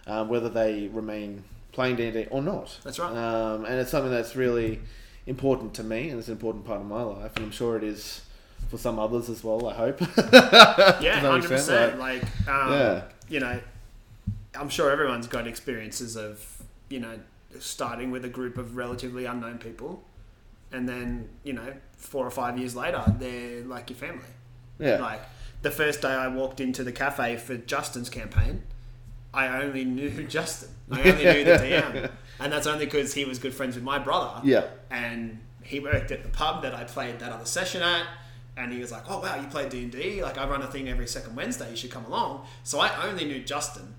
[0.07, 2.79] um, whether they remain playing D and D or not.
[2.85, 3.11] That's right.
[3.17, 4.81] Um, and it's something that's really
[5.27, 7.85] important to me, and it's an important part of my life, and I'm sure it
[7.85, 8.23] is
[8.69, 9.69] for some others as well.
[9.69, 10.01] I hope.
[10.01, 11.67] yeah, Does that make hundred sense?
[11.67, 11.99] percent.
[11.99, 13.03] Like, um, Yeah.
[13.29, 13.61] you know,
[14.55, 16.45] I'm sure everyone's got experiences of
[16.89, 17.19] you know
[17.59, 20.03] starting with a group of relatively unknown people,
[20.73, 24.25] and then you know four or five years later they're like your family.
[24.79, 24.97] Yeah.
[24.99, 25.21] Like
[25.63, 28.63] the first day I walked into the cafe for Justin's campaign,
[29.33, 30.71] I only knew Justin.
[30.91, 33.99] I only knew the DM, and that's only because he was good friends with my
[33.99, 34.41] brother.
[34.45, 34.67] Yeah.
[34.91, 38.07] And he worked at the pub that I played that other session at,
[38.57, 40.23] and he was like, "Oh wow, you play D and D?
[40.23, 41.71] Like I run a thing every second Wednesday.
[41.71, 43.95] You should come along." So I only knew Justin,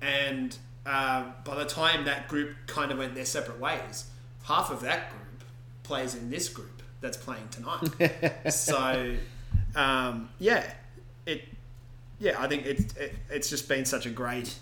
[0.00, 0.56] and
[0.86, 4.06] uh, by the time that group kind of went their separate ways,
[4.44, 5.44] half of that group
[5.82, 8.50] plays in this group that's playing tonight.
[8.52, 9.16] so
[9.76, 10.64] um, yeah,
[11.26, 11.44] it
[12.18, 14.54] yeah, I think it's it, it's just been such a great.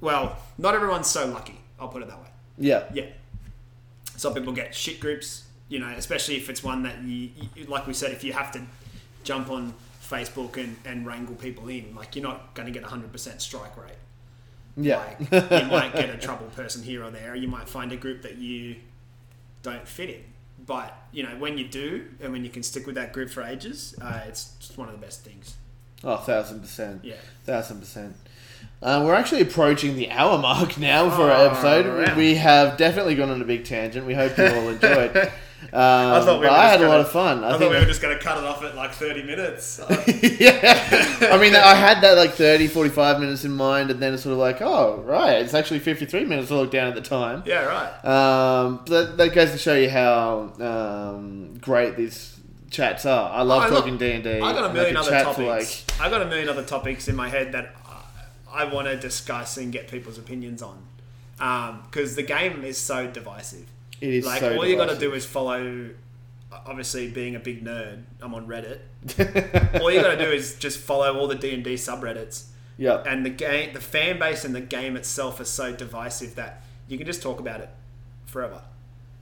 [0.00, 1.60] Well, not everyone's so lucky.
[1.78, 2.28] I'll put it that way.
[2.58, 2.84] Yeah.
[2.92, 3.06] Yeah,
[4.16, 5.44] some people get shit groups.
[5.68, 8.50] You know, especially if it's one that you, you like we said, if you have
[8.52, 8.62] to
[9.22, 12.86] jump on Facebook and, and wrangle people in, like you're not going to get a
[12.86, 13.92] hundred percent strike rate.
[14.78, 14.98] Yeah.
[14.98, 17.34] Like you might get a trouble person here or there.
[17.34, 18.76] You might find a group that you
[19.62, 20.24] don't fit in.
[20.68, 23.42] But you know, when you do, and when you can stick with that group for
[23.42, 25.56] ages, uh, it's just one of the best things.
[26.04, 27.04] Oh, thousand percent.
[27.04, 27.14] Yeah.
[27.44, 28.14] Thousand percent.
[28.82, 32.16] Uh, we're actually approaching the hour mark now for Oh, our episode.
[32.16, 34.06] We have definitely gone on a big tangent.
[34.06, 35.32] We hope you all enjoyed.
[35.72, 37.44] Um, I thought we were I had a gonna- lot of fun.
[37.44, 39.78] I, I, thought we were just going to cut it off at like thirty minutes.
[40.40, 41.18] yeah.
[41.30, 44.32] I mean, I had that like 30, 45 minutes in mind, and then it's sort
[44.32, 47.42] of like, oh, right, it's actually 53 minutes to look down at the time.
[47.44, 48.04] yeah, right.
[48.04, 52.38] Um, that, that goes to show you how um, great these
[52.70, 53.30] chats are.
[53.30, 54.28] I love Oh, talking D&D.
[54.40, 55.84] I got a million other topics.
[56.00, 57.74] I got a million other topics in my head that
[58.50, 60.84] I, I want to discuss and get people's opinions on.
[61.90, 63.66] Because the game is so divisive.
[64.00, 65.90] It is like so all you got to do is follow.
[66.66, 68.78] Obviously, being a big nerd, I'm on Reddit.
[69.82, 72.46] all you got to do is just follow all the D and D subreddits,
[72.78, 73.02] Yeah.
[73.06, 76.96] and the game, the fan base, and the game itself is so divisive that you
[76.96, 77.68] can just talk about it
[78.24, 78.62] forever.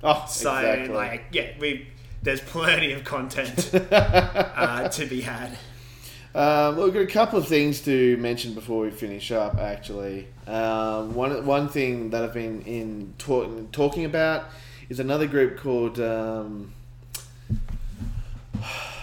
[0.04, 0.94] Oh, So, exactly.
[0.94, 1.88] like, yeah, we
[2.22, 5.58] there's plenty of content uh, to be had.
[6.34, 9.56] Um, look, a couple of things to mention before we finish up.
[9.58, 14.44] Actually, um, one one thing that I've been in talk, talking about
[14.88, 16.00] is another group called.
[16.00, 16.72] Um,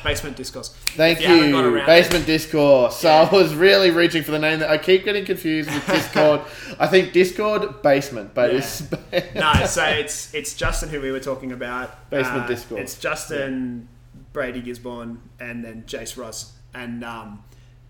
[0.04, 0.70] Basement discourse.
[0.98, 2.98] thank If you you, Basement Discourse.
[2.98, 3.22] So Yeah.
[3.22, 6.42] I was really reaching for the name that I keep getting confused with Discord.
[6.80, 8.58] I think Discord Basement, but Yeah.
[8.60, 8.84] it's
[9.36, 11.90] no, so it's it's Justin who we were talking about.
[11.90, 12.82] Uh, Basement Discourse.
[12.82, 13.88] It's Justin,
[14.34, 17.42] Brady Gisborne, and then Jace Ross, and um,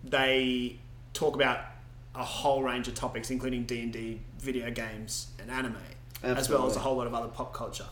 [0.03, 0.77] they
[1.13, 1.61] talk about
[2.13, 5.77] a whole range of topics, including D and D, video games, and anime,
[6.24, 7.86] as well as a whole lot of other pop culture.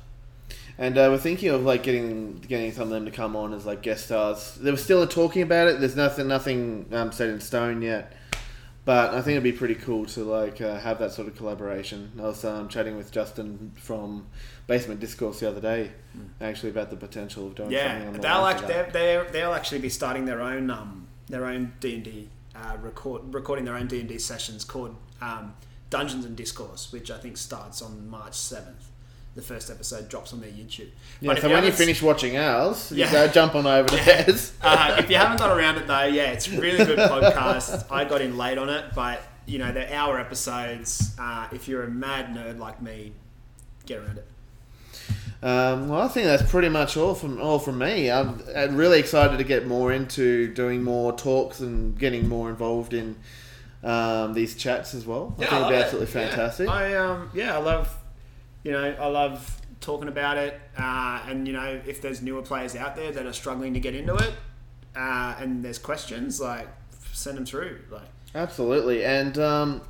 [0.77, 3.65] And uh, we're thinking of like getting getting some of them to come on as
[3.65, 4.55] like guest stars.
[4.55, 5.79] They were still talking about it.
[5.79, 8.13] There's nothing nothing um, set in stone yet,
[8.85, 12.11] but I think it'd be pretty cool to like uh, have that sort of collaboration.
[12.17, 14.27] I was um, chatting with Justin from
[14.67, 15.91] Basement Discourse the other day,
[16.39, 19.79] actually about the potential of doing something Yeah, on the they'll act, they're, they'll actually
[19.81, 23.87] be starting their own um, their own D and D uh, record recording their own
[23.87, 25.53] D and D sessions called um,
[25.91, 28.87] Dungeons and Discourse, which I think starts on March seventh.
[29.35, 30.89] The first episode drops on their YouTube.
[31.21, 33.05] Yeah, But so when you finish watching ours, Yeah.
[33.05, 34.51] you go jump on over to theirs.
[34.61, 37.85] uh, if you haven't got around it though, yeah, it's a really good podcast.
[37.91, 41.15] I got in late on it, but you know they're hour episodes.
[41.19, 43.13] Uh, if you're a mad nerd like me,
[43.85, 44.27] get around it.
[45.43, 48.11] Um, well, I think that's pretty much all from all from me.
[48.11, 52.93] I'm, I'm really excited to get more into doing more talks and getting more involved
[52.93, 53.15] in
[53.83, 55.33] um, these chats as well.
[55.37, 56.69] I think it'd be absolutely fantastic.
[56.69, 57.97] I um yeah, I love
[58.63, 62.75] you know I love talking about it, uh, and you know if there's newer players
[62.75, 64.33] out there that are struggling to get into it,
[64.95, 66.67] uh, and there's questions like
[67.11, 67.79] send them through.
[67.89, 69.81] Like Absolutely, and um,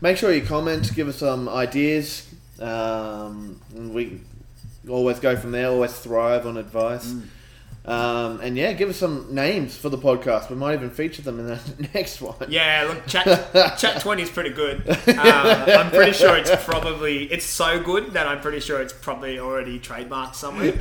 [0.00, 2.32] make sure you comment, give us some ideas.
[2.60, 4.20] Um, we
[4.88, 5.68] always go from there.
[5.68, 7.14] Always thrive on advice.
[7.86, 10.48] Um, and yeah, give us some names for the podcast.
[10.48, 11.60] We might even feature them in the
[11.94, 12.34] next one.
[12.48, 13.26] yeah, look, chat
[13.78, 14.82] chat twenty is pretty good.
[14.88, 19.38] Uh, I'm pretty sure it's probably it's so good that I'm pretty sure it's probably
[19.38, 20.72] already trademarked somewhere.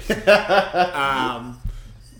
[0.95, 1.60] Um,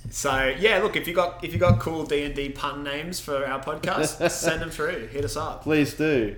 [0.10, 3.22] so yeah, look if you got if you got cool D and D pun names
[3.22, 5.08] for our podcast, send them through.
[5.08, 5.64] Hit us up.
[5.64, 6.36] Please do.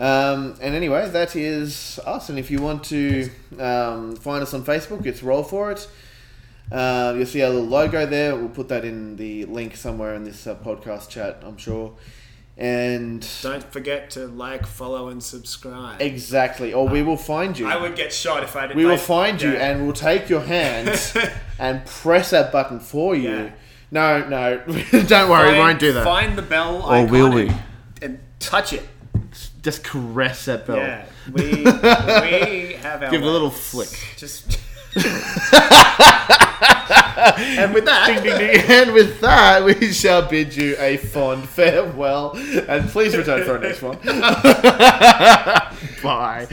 [0.00, 2.28] Um, and anyway, that is us.
[2.28, 3.30] And if you want to
[3.60, 5.88] um, find us on Facebook, it's Roll For It.
[6.74, 8.34] Uh, you'll see our little logo there.
[8.34, 11.94] We'll put that in the link somewhere in this uh, podcast chat, I'm sure.
[12.56, 16.00] And Don't forget to like, follow, and subscribe.
[16.02, 17.66] exactly, or we will find you.
[17.66, 18.76] I would get shot if I didn't.
[18.76, 19.70] we will like- find you yeah.
[19.70, 20.88] and we'll take your hand
[21.58, 23.30] and press that button for you.
[23.30, 23.50] Yeah.
[23.90, 24.58] No, no,
[25.06, 26.04] don't worry, we won't do that.
[26.04, 27.48] Find the bell Or icon will we?
[27.48, 27.60] and,
[28.02, 28.82] and touch it.
[29.62, 30.76] Just caress that bell.
[30.76, 31.64] Yeah, we we
[32.82, 33.88] have our Give it a little flick.
[34.16, 34.58] Just.
[37.58, 38.60] and with that, Ding, ding, ding.
[38.68, 42.36] And with that, we shall bid you a fond farewell.
[42.68, 43.98] And please return for our next one.
[46.02, 46.46] Bye.